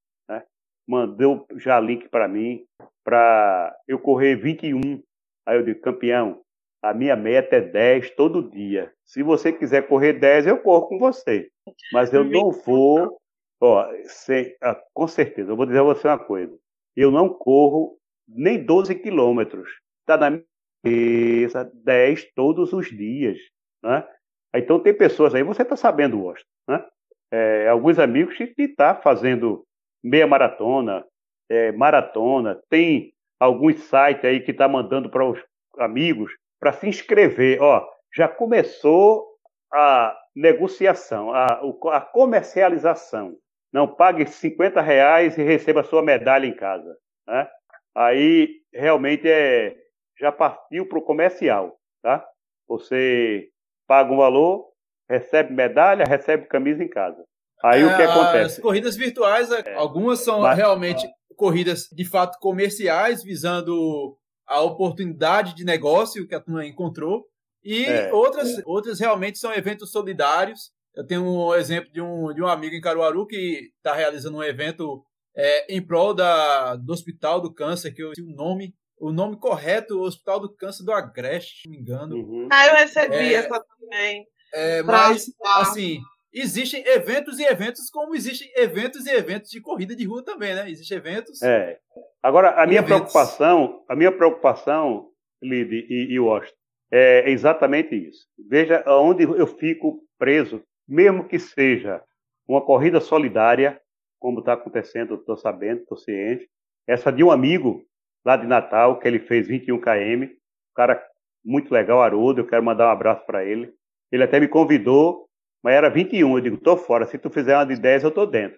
[0.88, 2.64] Mandou já link para mim
[3.04, 5.02] para eu correr 21.
[5.46, 6.42] Aí eu digo, campeão,
[6.82, 8.92] a minha meta é 10 todo dia.
[9.06, 11.50] Se você quiser correr 10, eu corro com você.
[11.92, 13.18] Mas eu não vou.
[13.60, 16.56] Ó, sem, ah, com certeza, eu vou dizer a você uma coisa.
[16.96, 19.70] Eu não corro nem 12 quilômetros.
[20.02, 20.44] Está na minha
[20.84, 23.38] cabeça 10 todos os dias.
[23.84, 24.08] Né?
[24.56, 26.86] Então tem pessoas aí, você está sabendo, Washington, né?
[27.32, 29.66] é, alguns amigos que estão tá fazendo
[30.08, 31.06] meia maratona,
[31.50, 35.40] é, maratona, tem alguns sites aí que está mandando para os
[35.78, 37.62] amigos para se inscrever.
[37.62, 39.28] Ó, já começou
[39.72, 43.36] a negociação, a, a comercialização.
[43.72, 46.98] Não pague 50 reais e receba sua medalha em casa.
[47.28, 47.48] Né?
[47.94, 49.76] Aí realmente é,
[50.20, 51.78] já partiu para o comercial.
[52.02, 52.26] Tá?
[52.68, 53.50] Você
[53.86, 54.70] paga um valor,
[55.10, 57.24] recebe medalha, recebe camisa em casa.
[57.64, 58.56] Aí é, o que acontece?
[58.56, 65.56] As corridas virtuais, é, algumas são mas, realmente corridas de fato comerciais, visando a oportunidade
[65.56, 67.26] de negócio que a turma encontrou.
[67.64, 68.14] E é.
[68.14, 70.72] outras, outras realmente são eventos solidários.
[70.96, 74.44] Eu tenho um exemplo de um, de um amigo em Caruaru que está realizando um
[74.44, 75.04] evento
[75.36, 79.38] é, em prol da, do Hospital do Câncer, que eu sei o nome, o nome
[79.38, 82.16] correto, o Hospital do Câncer do Agreste, se não me engano.
[82.16, 82.48] Uhum.
[82.52, 84.26] Ah, eu recebi é, essa também.
[84.54, 86.00] É, mas, assim,
[86.34, 90.70] existem eventos e eventos, como existem eventos e eventos de corrida de rua também, né?
[90.70, 91.42] Existem eventos.
[91.42, 91.80] É.
[92.22, 92.98] Agora, a minha eventos.
[92.98, 95.10] preocupação, a minha preocupação,
[95.42, 96.58] Lid e, e Washington,
[96.92, 98.28] é exatamente isso.
[98.50, 102.02] Veja aonde eu fico preso, mesmo que seja
[102.48, 103.80] uma corrida solidária,
[104.20, 106.48] como está acontecendo, estou sabendo, estou ciente.
[106.88, 107.84] Essa de um amigo
[108.26, 111.02] lá de Natal, que ele fez 21 km, um cara
[111.44, 113.74] muito legal, Haroldo, eu quero mandar um abraço para ele.
[114.12, 115.27] Ele até me convidou,
[115.68, 118.26] mas era 21, eu digo, tô fora, se tu fizer uma de 10, eu tô
[118.26, 118.58] dentro.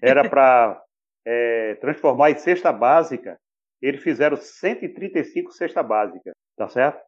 [0.00, 0.80] Era para
[1.26, 3.36] é, transformar em cesta básica,
[3.82, 7.00] eles fizeram 135 cesta básica, tá certo?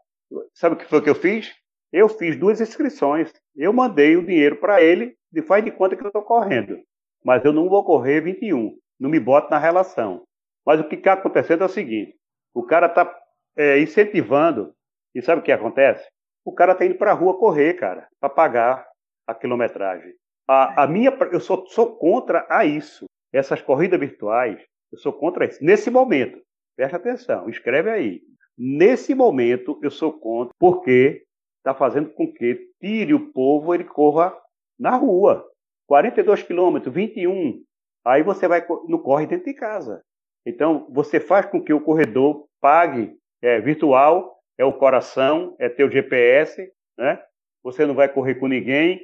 [0.52, 1.54] Sabe o que foi que eu fiz?
[1.92, 3.32] Eu fiz duas inscrições.
[3.54, 6.80] Eu mandei o dinheiro para ele e faz de conta que eu estou correndo.
[7.24, 8.76] Mas eu não vou correr 21.
[8.98, 10.24] Não me boto na relação.
[10.66, 12.16] Mas o que está acontecendo é o seguinte:
[12.52, 13.16] o cara está
[13.56, 14.74] é, incentivando.
[15.14, 16.04] E sabe o que acontece?
[16.44, 18.89] O cara está indo para a rua correr, cara, para pagar
[19.26, 20.12] a quilometragem.
[20.48, 23.04] A, a minha, eu sou, sou contra a isso.
[23.32, 24.60] Essas corridas virtuais,
[24.92, 25.64] eu sou contra isso.
[25.64, 26.40] Nesse momento,
[26.76, 28.20] preste atenção, escreve aí.
[28.58, 31.24] Nesse momento, eu sou contra, porque
[31.58, 34.36] está fazendo com que tire o povo, ele corra
[34.78, 35.46] na rua.
[35.86, 37.62] 42 quilômetros, 21.
[38.04, 40.02] Aí você vai no corre dentro de casa.
[40.46, 45.90] Então, você faz com que o corredor pague é, virtual, é o coração, é teu
[45.90, 47.22] GPS, né?
[47.62, 49.00] Você não vai correr com ninguém.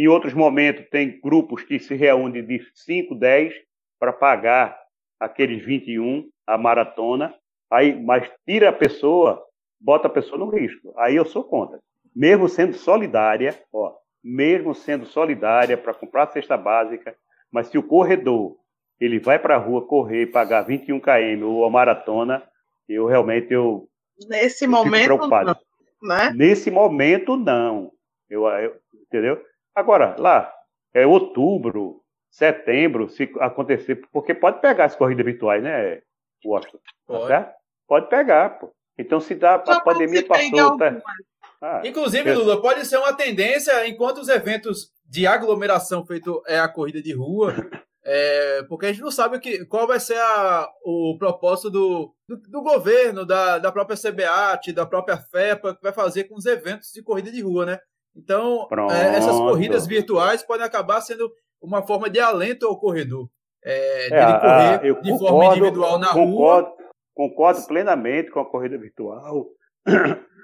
[0.00, 3.52] Em outros momentos, tem grupos que se reúnem de 5, 10
[3.98, 4.74] para pagar
[5.20, 7.34] aqueles 21, a maratona.
[7.70, 9.44] Aí, mas tira a pessoa,
[9.78, 10.94] bota a pessoa no risco.
[10.96, 11.78] Aí eu sou contra.
[12.16, 13.92] Mesmo sendo solidária, ó,
[14.24, 17.14] mesmo sendo solidária para comprar a cesta básica,
[17.52, 18.56] mas se o corredor
[18.98, 22.42] ele vai para a rua correr e pagar 21 km ou a maratona,
[22.88, 23.86] eu realmente eu
[24.26, 25.58] nesse eu momento preocupado.
[26.00, 26.32] Não, né?
[26.34, 27.92] Nesse momento não.
[28.30, 29.49] Eu, eu, entendeu?
[29.74, 30.52] Agora, lá
[30.92, 36.00] é outubro, setembro, se acontecer, porque pode pegar as corridas virtuais, né,
[36.44, 36.78] Washington?
[36.78, 37.28] Tá pode.
[37.28, 37.54] Tá
[37.86, 38.72] pode pegar, pô.
[38.98, 40.76] Então, se dá, a pandemia passou.
[40.76, 41.00] Tá...
[41.62, 46.68] Ah, Inclusive, Lula, pode ser uma tendência enquanto os eventos de aglomeração feito é a
[46.68, 47.52] corrida de rua,
[48.04, 52.36] é, porque a gente não sabe que, qual vai ser a, o propósito do, do,
[52.48, 56.92] do, governo, da, da própria CBAT, da própria FEPA, que vai fazer com os eventos
[56.92, 57.78] de corrida de rua, né?
[58.14, 61.30] Então, é, essas corridas virtuais podem acabar sendo
[61.60, 63.28] uma forma de alento ao corredor.
[63.62, 66.76] É, de ele correr de concordo, forma individual na concordo, rua.
[67.14, 69.46] Concordo plenamente com a corrida virtual.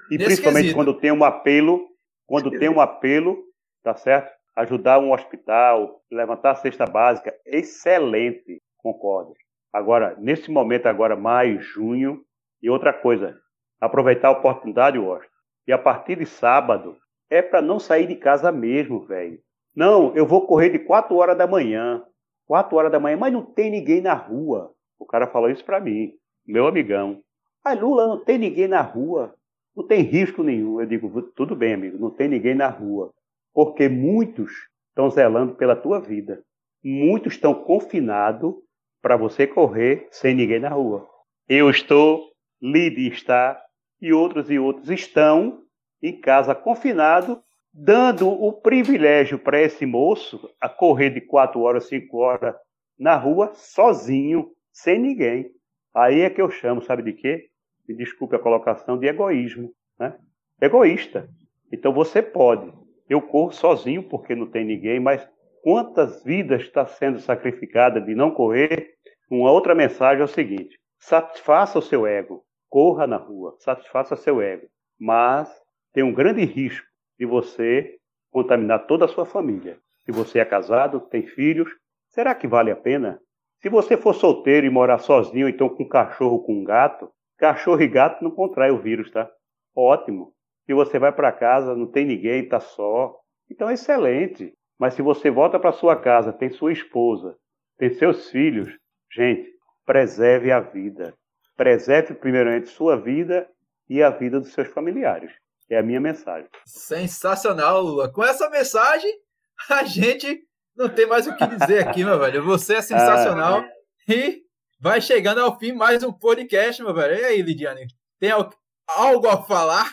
[0.09, 0.75] E principalmente quesito.
[0.75, 1.81] quando tem um apelo,
[2.25, 3.37] quando tem um apelo,
[3.83, 4.31] tá certo?
[4.55, 9.33] Ajudar um hospital, levantar a cesta básica, excelente, concordo.
[9.73, 12.21] Agora, nesse momento agora, maio, junho,
[12.61, 13.37] e outra coisa,
[13.79, 15.31] aproveitar a oportunidade, Washington,
[15.67, 16.97] e a partir de sábado,
[17.29, 19.39] é para não sair de casa mesmo, velho.
[19.75, 22.03] Não, eu vou correr de 4 horas da manhã.
[22.45, 24.73] 4 horas da manhã, mas não tem ninguém na rua.
[24.99, 26.13] O cara falou isso para mim,
[26.45, 27.21] meu amigão.
[27.63, 29.35] Ah, Lula, não tem ninguém na rua.
[29.75, 30.79] Não tem risco nenhum.
[30.79, 33.13] Eu digo, tudo bem, amigo, não tem ninguém na rua.
[33.53, 34.51] Porque muitos
[34.89, 36.41] estão zelando pela tua vida.
[36.83, 38.55] Muitos estão confinados
[39.01, 41.07] para você correr sem ninguém na rua.
[41.47, 43.61] Eu estou, Lide está,
[44.01, 45.61] e outros e outros estão
[46.01, 47.41] em casa confinado,
[47.73, 52.55] dando o privilégio para esse moço a correr de quatro horas, cinco horas
[52.97, 55.51] na rua, sozinho, sem ninguém.
[55.93, 57.49] Aí é que eu chamo, sabe de quê?
[57.87, 59.71] me desculpe a colocação, de egoísmo.
[59.97, 60.17] Né?
[60.61, 61.29] Egoísta.
[61.71, 62.71] Então você pode.
[63.09, 65.27] Eu corro sozinho porque não tem ninguém, mas
[65.63, 68.95] quantas vidas está sendo sacrificada de não correr?
[69.29, 74.41] Uma outra mensagem é o seguinte: satisfaça o seu ego, corra na rua, satisfaça seu
[74.41, 74.67] ego,
[74.99, 75.49] mas
[75.97, 76.85] tem um grande risco
[77.19, 77.97] de você
[78.29, 79.79] contaminar toda a sua família.
[80.05, 81.71] Se você é casado, tem filhos,
[82.09, 83.19] será que vale a pena?
[83.63, 88.23] Se você for solteiro e morar sozinho, então com cachorro, com gato, cachorro e gato
[88.23, 89.27] não contrai o vírus, tá?
[89.75, 90.35] Ótimo.
[90.67, 93.15] Se você vai para casa, não tem ninguém, está só,
[93.49, 94.53] então é excelente.
[94.77, 97.35] Mas se você volta para sua casa, tem sua esposa,
[97.75, 98.69] tem seus filhos,
[99.11, 99.49] gente,
[99.83, 101.15] preserve a vida.
[101.55, 103.49] Preserve primeiramente sua vida
[103.89, 105.33] e a vida dos seus familiares.
[105.69, 106.49] É a minha mensagem.
[106.65, 108.11] Sensacional, Lula.
[108.11, 109.11] Com essa mensagem,
[109.69, 110.41] a gente
[110.75, 112.43] não tem mais o que dizer aqui, meu velho.
[112.43, 113.59] Você é sensacional.
[113.59, 113.69] Ah,
[114.07, 114.41] e
[114.79, 117.15] vai chegando ao fim mais um podcast, meu velho.
[117.15, 117.87] E aí, Lidiane?
[118.19, 119.91] Tem algo a falar?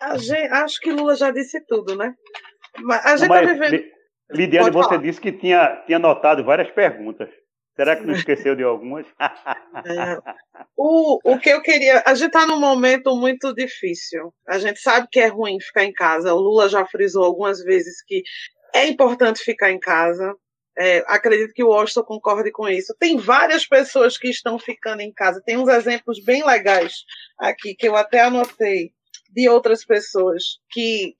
[0.00, 2.14] A gente, acho que Lula já disse tudo, né?
[2.80, 3.84] Mas a gente está vivendo.
[4.30, 5.02] Lidiane, você falar.
[5.02, 7.28] disse que tinha, tinha notado várias perguntas.
[7.76, 9.06] Será que não esqueceu de algumas?
[9.84, 10.18] É,
[10.74, 12.02] o, o que eu queria.
[12.06, 14.32] A gente está num momento muito difícil.
[14.48, 16.32] A gente sabe que é ruim ficar em casa.
[16.32, 18.22] O Lula já frisou algumas vezes que
[18.74, 20.34] é importante ficar em casa.
[20.78, 22.94] É, acredito que o Washington concorde com isso.
[22.98, 25.42] Tem várias pessoas que estão ficando em casa.
[25.44, 26.94] Tem uns exemplos bem legais
[27.38, 28.92] aqui que eu até anotei
[29.30, 31.14] de outras pessoas que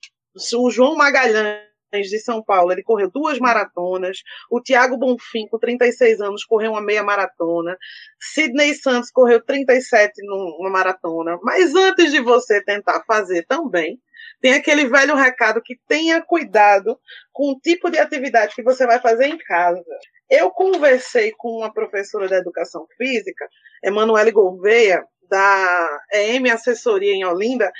[0.55, 4.17] o João Magalhães de São Paulo, ele correu duas maratonas.
[4.51, 7.77] O Tiago Bonfim, com 36 anos, correu uma meia maratona.
[8.19, 11.37] Sidney Santos correu 37 numa maratona.
[11.41, 13.99] Mas antes de você tentar fazer também,
[14.41, 16.99] tem aquele velho recado que tenha cuidado
[17.31, 19.83] com o tipo de atividade que você vai fazer em casa.
[20.29, 23.47] Eu conversei com uma professora da educação física,
[23.83, 27.71] Emanuele Gouveia, da EM Assessoria em Olinda,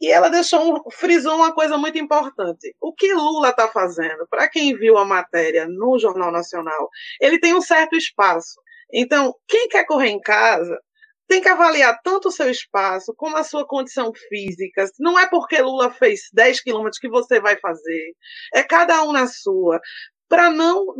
[0.00, 2.74] e ela deixou frisou uma coisa muito importante.
[2.80, 6.88] O que Lula está fazendo, para quem viu a matéria no Jornal Nacional,
[7.20, 8.60] ele tem um certo espaço.
[8.92, 10.78] Então, quem quer correr em casa
[11.28, 14.86] tem que avaliar tanto o seu espaço como a sua condição física.
[15.00, 18.14] Não é porque Lula fez 10 quilômetros que você vai fazer.
[18.54, 19.80] É cada um na sua
[20.28, 20.94] para não,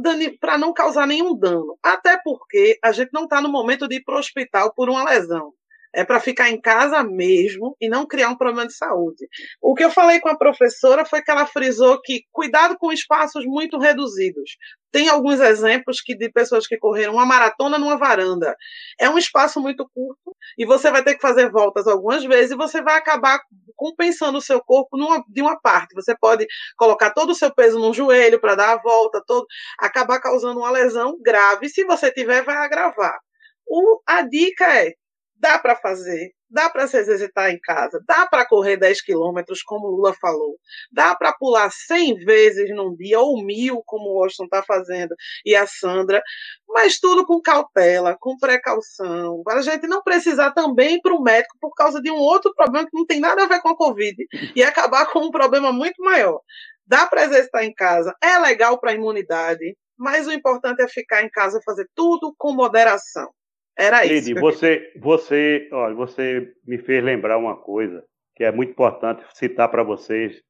[0.58, 1.78] não causar nenhum dano.
[1.82, 5.04] Até porque a gente não está no momento de ir para o hospital por uma
[5.04, 5.52] lesão
[5.96, 9.26] é para ficar em casa mesmo e não criar um problema de saúde.
[9.62, 13.46] O que eu falei com a professora foi que ela frisou que cuidado com espaços
[13.46, 14.58] muito reduzidos.
[14.92, 18.54] Tem alguns exemplos que de pessoas que correram uma maratona numa varanda.
[19.00, 22.56] É um espaço muito curto e você vai ter que fazer voltas algumas vezes e
[22.56, 23.40] você vai acabar
[23.74, 25.94] compensando o seu corpo numa, de uma parte.
[25.94, 29.46] Você pode colocar todo o seu peso no joelho para dar a volta, todo,
[29.78, 31.70] acabar causando uma lesão grave.
[31.70, 33.18] Se você tiver, vai agravar.
[33.66, 34.92] O, a dica é
[35.38, 39.86] Dá para fazer, dá para se exercitar em casa, dá para correr 10 quilômetros, como
[39.86, 40.56] Lula falou,
[40.90, 45.14] dá para pular 100 vezes num dia, ou mil, como o Washington está fazendo,
[45.44, 46.22] e a Sandra,
[46.66, 51.22] mas tudo com cautela, com precaução, para a gente não precisar também ir para o
[51.22, 53.76] médico por causa de um outro problema que não tem nada a ver com a
[53.76, 54.16] Covid
[54.54, 56.40] e acabar com um problema muito maior.
[56.86, 61.22] Dá para exercitar em casa, é legal para a imunidade, mas o importante é ficar
[61.22, 63.30] em casa e fazer tudo com moderação.
[63.78, 64.28] Era isso.
[64.30, 68.02] Lidi, você, você, olha, você me fez lembrar uma coisa
[68.34, 70.40] que é muito importante citar para vocês,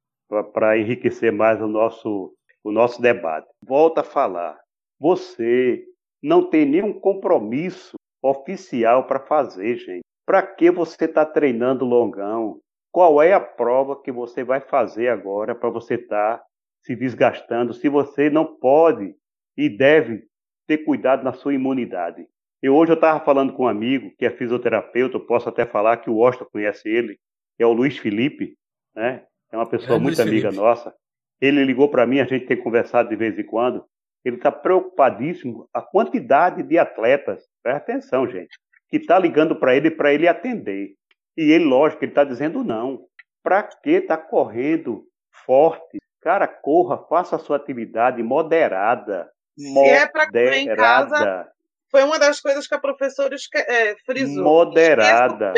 [0.52, 3.46] para enriquecer mais o nosso, o nosso debate.
[3.62, 4.58] Volta a falar.
[4.98, 5.84] Você
[6.22, 10.02] não tem nenhum compromisso oficial para fazer, gente.
[10.24, 12.60] Para que você está treinando longão?
[12.92, 16.44] Qual é a prova que você vai fazer agora para você estar tá
[16.82, 19.14] se desgastando se você não pode
[19.56, 20.24] e deve
[20.66, 22.26] ter cuidado na sua imunidade?
[22.62, 25.98] E hoje eu estava falando com um amigo que é fisioterapeuta, eu posso até falar
[25.98, 27.18] que o Washington conhece ele,
[27.58, 28.56] é o Luiz Felipe,
[28.94, 29.24] né?
[29.52, 30.62] É uma pessoa é, muito Luiz amiga Felipe.
[30.62, 30.94] nossa.
[31.40, 33.84] Ele ligou para mim, a gente tem conversado de vez em quando.
[34.24, 39.90] Ele está preocupadíssimo a quantidade de atletas, presta atenção, gente, que está ligando para ele
[39.90, 40.94] para ele atender.
[41.36, 43.04] E ele, lógico, ele está dizendo não.
[43.42, 45.04] Para que está correndo
[45.44, 45.98] forte?
[46.22, 49.30] Cara, corra, faça a sua atividade moderada.
[49.56, 50.02] Se moderada.
[50.02, 51.48] é para correr em casa,
[51.90, 54.44] foi uma das coisas que a professora é, frisou.
[54.44, 55.54] Moderada.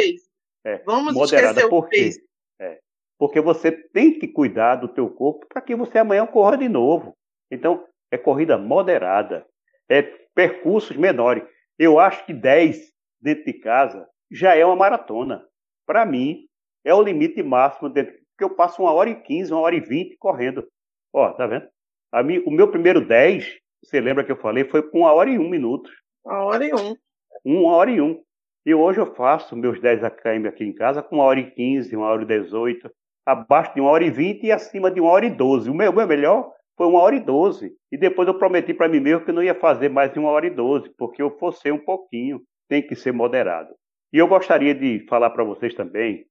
[0.64, 2.10] É, Vamos moderada, esquecer por quê?
[2.60, 2.78] É,
[3.18, 7.16] porque você tem que cuidar do teu corpo para que você amanhã corra de novo.
[7.50, 9.46] Então, é corrida moderada.
[9.88, 10.02] É
[10.34, 11.42] percursos menores.
[11.78, 15.44] Eu acho que 10 dentro de casa já é uma maratona.
[15.86, 16.46] Para mim,
[16.84, 18.14] é o limite máximo dentro.
[18.30, 20.68] Porque eu passo uma hora e 15, uma hora e 20 correndo.
[21.12, 21.66] Ó, tá vendo?
[22.12, 25.30] A mim, o meu primeiro 10, você lembra que eu falei, foi com uma hora
[25.30, 25.90] e um minutos.
[26.28, 26.94] Uma hora e um.
[27.42, 28.20] Uma hora e um.
[28.66, 31.96] E hoje eu faço meus 10 AKM aqui em casa com uma hora e 15,
[31.96, 32.90] uma hora e 18,
[33.24, 35.70] abaixo de uma hora e 20 e acima de uma hora e 12.
[35.70, 37.74] O meu, meu melhor foi uma hora e 12.
[37.90, 40.46] E depois eu prometi para mim mesmo que não ia fazer mais de uma hora
[40.46, 42.42] e 12, porque eu forcei um pouquinho.
[42.68, 43.74] Tem que ser moderado.
[44.12, 46.26] E eu gostaria de falar para vocês também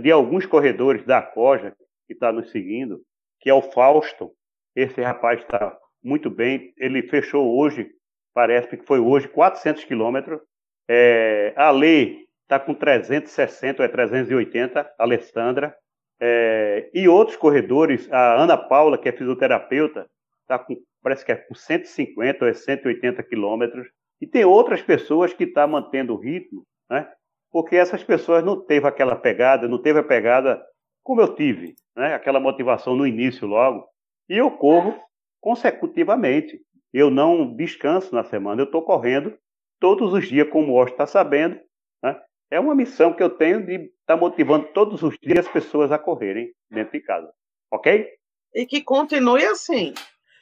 [0.00, 1.76] de alguns corredores da Coja
[2.06, 3.02] que está nos seguindo,
[3.38, 4.30] que é o Fausto.
[4.74, 6.72] Esse rapaz está muito bem.
[6.78, 7.90] Ele fechou hoje,
[8.34, 10.40] parece que foi hoje, 400 quilômetros.
[10.88, 15.74] É, a Lei está com 360 ou é 380, Alessandra.
[16.20, 20.08] É, e outros corredores, a Ana Paula, que é fisioterapeuta,
[20.42, 23.88] está com, parece que é com 150 ou é 180 quilômetros.
[24.20, 27.08] E tem outras pessoas que estão tá mantendo o ritmo, né?
[27.50, 30.62] porque essas pessoas não teve aquela pegada, não teve a pegada
[31.02, 32.14] como eu tive, né?
[32.14, 33.84] aquela motivação no início logo.
[34.28, 34.94] E eu corro
[35.40, 36.60] consecutivamente.
[36.92, 39.36] Eu não descanso na semana, eu estou correndo
[39.80, 41.58] todos os dias, como o Osh está sabendo.
[42.02, 42.20] Né?
[42.50, 45.90] É uma missão que eu tenho de estar tá motivando todos os dias as pessoas
[45.90, 47.32] a correrem dentro de casa.
[47.70, 48.06] Ok?
[48.54, 49.94] E que continue assim.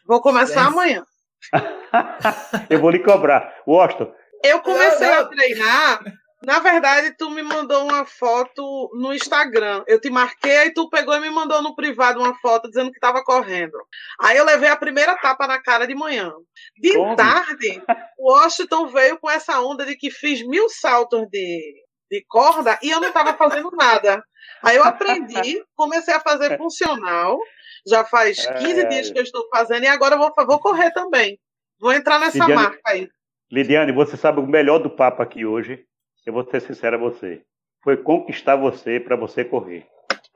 [0.06, 1.04] Vou começar amanhã.
[2.68, 3.62] eu vou lhe cobrar.
[3.66, 4.12] Washington.
[4.44, 6.02] Eu comecei a treinar
[6.42, 9.84] na verdade, tu me mandou uma foto no Instagram.
[9.86, 12.96] Eu te marquei e tu pegou e me mandou no privado uma foto dizendo que
[12.96, 13.76] estava correndo.
[14.18, 16.32] Aí eu levei a primeira tapa na cara de manhã.
[16.78, 17.14] De Como?
[17.14, 17.82] tarde,
[18.18, 22.90] o Washington veio com essa onda de que fiz mil saltos de, de corda e
[22.90, 24.24] eu não estava fazendo nada.
[24.62, 27.38] Aí eu aprendi, comecei a fazer funcional.
[27.86, 28.84] Já faz 15 é...
[28.86, 31.38] dias que eu estou fazendo e agora eu vou, vou correr também.
[31.78, 33.08] Vou entrar nessa Lidiane, marca aí.
[33.52, 35.86] Lidiane, você sabe o melhor do papo aqui hoje?
[36.26, 37.42] Eu vou ser sincero a você,
[37.82, 39.86] foi conquistar você para você correr.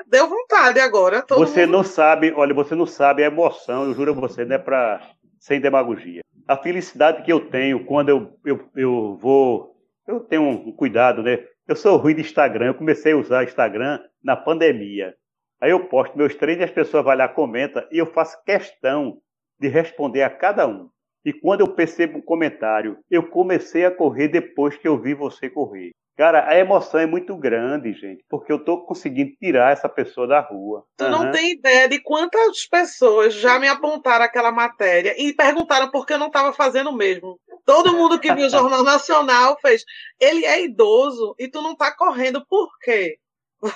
[0.06, 1.24] Deu vontade agora.
[1.28, 1.72] você mundo...
[1.72, 5.00] não sabe, olha, você não sabe a emoção, eu juro a você, não é para
[5.38, 6.22] sem demagogia.
[6.48, 9.76] A felicidade que eu tenho quando eu, eu, eu vou,
[10.06, 11.44] eu tenho um cuidado, né?
[11.66, 15.14] Eu sou ruim de Instagram, eu comecei a usar Instagram na pandemia.
[15.60, 19.18] Aí eu posto meus treinos e as pessoas vão lá, comentam, e eu faço questão
[19.58, 20.90] de responder a cada um.
[21.24, 25.48] E quando eu percebo um comentário, eu comecei a correr depois que eu vi você
[25.48, 25.90] correr.
[26.16, 30.38] Cara, a emoção é muito grande, gente, porque eu tô conseguindo tirar essa pessoa da
[30.38, 30.84] rua.
[30.96, 31.10] Tu uhum.
[31.10, 36.12] não tem ideia de quantas pessoas já me apontaram aquela matéria e perguntaram por que
[36.12, 37.40] eu não estava fazendo o mesmo.
[37.64, 39.82] Todo mundo que viu o Jornal Nacional fez.
[40.20, 43.18] Ele é idoso e tu não tá correndo, por quê?
[43.60, 43.70] Uhum.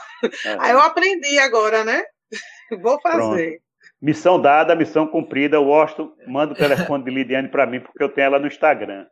[0.60, 2.04] Aí eu aprendi agora, né?
[2.82, 3.58] Vou fazer.
[3.58, 3.67] Pronto.
[4.00, 5.60] Missão dada, missão cumprida.
[5.60, 9.06] Washington, manda o telefone de Lidiane para mim, porque eu tenho ela no Instagram.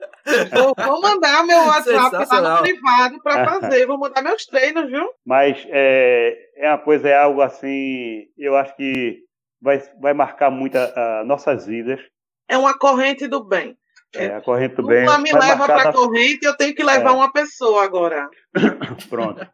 [0.53, 3.87] Vou, vou mandar meu WhatsApp lá no privado para fazer.
[3.87, 5.09] Vou mandar meus treinos, viu?
[5.25, 9.19] Mas é, é uma coisa, é algo assim, eu acho que
[9.61, 12.01] vai, vai marcar muito as nossas vidas.
[12.49, 13.77] É uma corrente do bem.
[14.15, 15.03] É, a corrente do bem.
[15.03, 17.13] Uma me leva para a corrente eu tenho que levar é.
[17.13, 18.29] uma pessoa agora.
[19.11, 19.47] Pronto.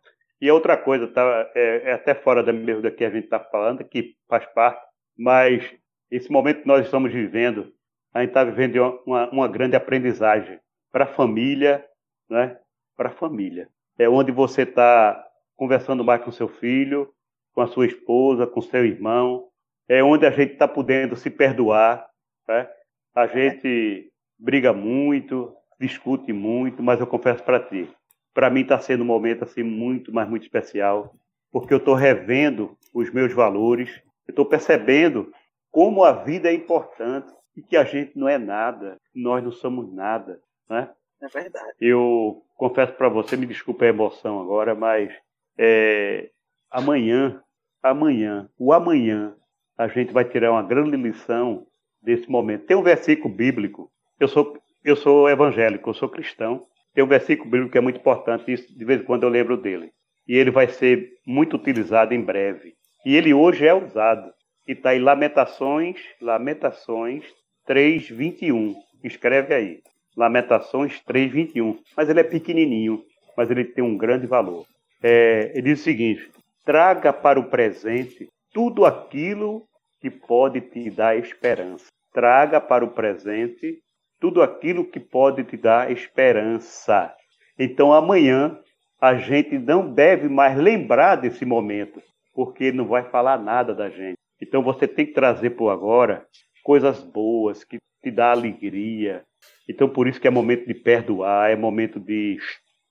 [0.42, 3.84] E outra coisa, tá, é, é até fora da mesma que a gente está falando,
[3.84, 4.82] que faz parte,
[5.16, 5.64] mas
[6.10, 7.72] esse momento que nós estamos vivendo,
[8.12, 10.58] a gente está vivendo uma, uma, grande aprendizagem
[10.90, 11.84] para a família,
[12.28, 12.58] né?
[12.96, 13.68] Para a família.
[13.98, 17.12] É onde você está conversando mais com seu filho,
[17.54, 19.48] com a sua esposa, com seu irmão.
[19.88, 22.06] É onde a gente está podendo se perdoar.
[22.46, 22.68] Né?
[23.14, 27.88] A gente briga muito, discute muito, mas eu confesso para ti,
[28.34, 31.14] para mim está sendo um momento assim muito, mas muito especial,
[31.50, 34.02] porque eu estou revendo os meus valores,
[34.32, 35.30] eu estou percebendo
[35.70, 39.92] como a vida é importante e que a gente não é nada, nós não somos
[39.92, 40.90] nada, né?
[41.20, 41.74] É verdade.
[41.80, 45.12] Eu confesso para você, me desculpe a emoção agora, mas
[45.58, 46.30] é,
[46.70, 47.42] amanhã,
[47.82, 49.36] amanhã, o amanhã,
[49.76, 51.66] a gente vai tirar uma grande lição
[52.02, 52.66] desse momento.
[52.66, 53.90] Tem um versículo bíblico.
[54.18, 56.66] Eu sou eu sou evangélico, eu sou cristão.
[56.92, 59.56] Tem um versículo bíblico que é muito importante, isso de vez em quando eu lembro
[59.56, 59.92] dele.
[60.26, 62.74] E ele vai ser muito utilizado em breve.
[63.04, 64.32] E ele hoje é usado.
[64.66, 67.24] E está em Lamentações, Lamentações
[67.66, 68.74] 3:21.
[69.02, 69.80] Escreve aí.
[70.16, 71.78] Lamentações 3:21.
[71.96, 73.02] Mas ele é pequenininho,
[73.36, 74.64] mas ele tem um grande valor.
[75.02, 76.30] É, ele diz o seguinte:
[76.64, 79.66] traga para o presente tudo aquilo
[80.00, 81.86] que pode te dar esperança.
[82.12, 83.78] Traga para o presente
[84.20, 87.12] tudo aquilo que pode te dar esperança.
[87.58, 88.56] Então amanhã
[89.00, 92.00] a gente não deve mais lembrar desse momento,
[92.34, 94.18] porque não vai falar nada da gente.
[94.40, 96.26] Então você tem que trazer por agora
[96.62, 99.22] coisas boas, que te dá alegria.
[99.68, 102.38] Então por isso que é momento de perdoar, é momento de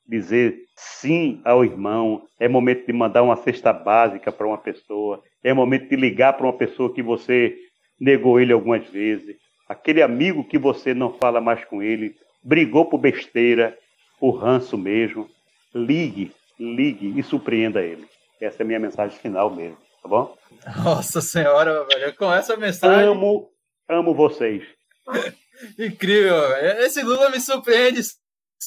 [0.08, 5.54] dizer sim ao irmão, é momento de mandar uma cesta básica para uma pessoa, é
[5.54, 7.56] momento de ligar para uma pessoa que você
[8.00, 9.38] negou ele algumas vezes,
[9.70, 13.78] aquele amigo que você não fala mais com ele, brigou por besteira,
[14.20, 15.30] por ranço mesmo,
[15.74, 18.06] ligue, ligue e surpreenda ele.
[18.42, 20.36] Essa é a minha mensagem final mesmo, tá bom?
[20.84, 23.08] Nossa Senhora, velho, com essa mensagem.
[23.08, 23.52] Amo,
[23.88, 24.64] amo vocês.
[25.78, 28.02] Incrível, esse Lula me surpreende.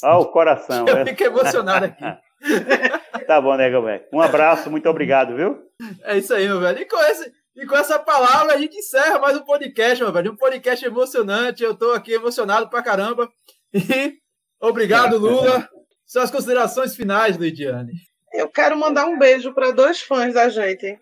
[0.00, 0.86] Ah, o coração.
[0.88, 1.04] Eu é.
[1.04, 2.04] fico emocionado aqui.
[3.26, 4.04] tá bom, né, velho?
[4.12, 5.60] Um abraço, muito obrigado, viu?
[6.04, 6.78] É isso aí, meu velho.
[6.78, 10.32] E com esse, E com essa palavra a gente encerra mais um podcast, meu velho.
[10.32, 11.64] Um podcast emocionante.
[11.64, 13.28] Eu tô aqui emocionado pra caramba.
[13.72, 14.18] E
[14.60, 15.68] obrigado, Lula.
[16.06, 17.92] Suas considerações finais, Lidiane.
[18.34, 20.98] Eu quero mandar um beijo para dois fãs da gente.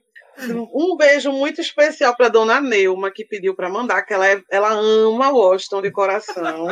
[0.74, 4.70] Um beijo muito especial para dona Neuma, que pediu para mandar, que ela, é, ela
[4.70, 6.68] ama Washington de coração.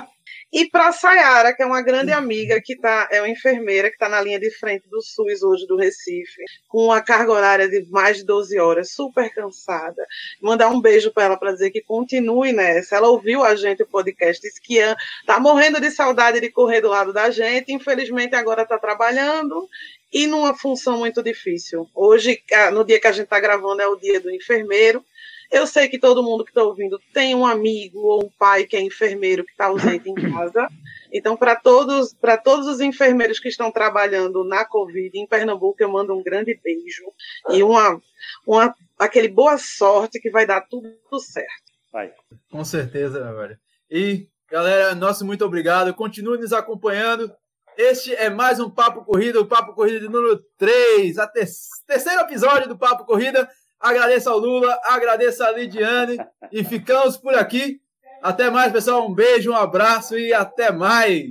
[0.53, 4.09] E para Sayara, que é uma grande amiga, que tá, é uma enfermeira que está
[4.09, 8.19] na linha de frente do SUS hoje do Recife, com uma carga horária de mais
[8.19, 10.05] de 12 horas, super cansada.
[10.43, 12.97] Mandar um beijo para ela para dizer que continue nessa.
[12.97, 16.89] Ela ouviu a gente o podcast, disse que está morrendo de saudade de correr do
[16.89, 19.69] lado da gente, infelizmente agora está trabalhando
[20.13, 21.89] e numa função muito difícil.
[21.95, 22.43] Hoje,
[22.73, 25.05] no dia que a gente está gravando, é o dia do enfermeiro.
[25.51, 28.77] Eu sei que todo mundo que está ouvindo tem um amigo ou um pai que
[28.77, 30.69] é enfermeiro que está ausente em casa.
[31.13, 35.89] Então, para todos, para todos os enfermeiros que estão trabalhando na Covid em Pernambuco, eu
[35.89, 37.05] mando um grande beijo
[37.49, 38.01] e uma,
[38.47, 41.71] uma aquele boa sorte que vai dar tudo certo.
[41.93, 42.13] Vai.
[42.51, 43.59] Com certeza, meu velho.
[43.91, 45.93] E galera, nosso muito obrigado.
[45.95, 47.33] Continue nos acompanhando.
[47.83, 51.47] Este é mais um Papo Corrida, o Papo Corrida de número 3, a te
[51.87, 53.49] terceiro episódio do Papo Corrida.
[53.81, 56.19] Agradeço ao Lula, agradeço a Lidiane
[56.53, 57.81] e ficamos por aqui.
[58.23, 59.09] Até mais, pessoal.
[59.09, 61.25] Um beijo, um abraço e até mais.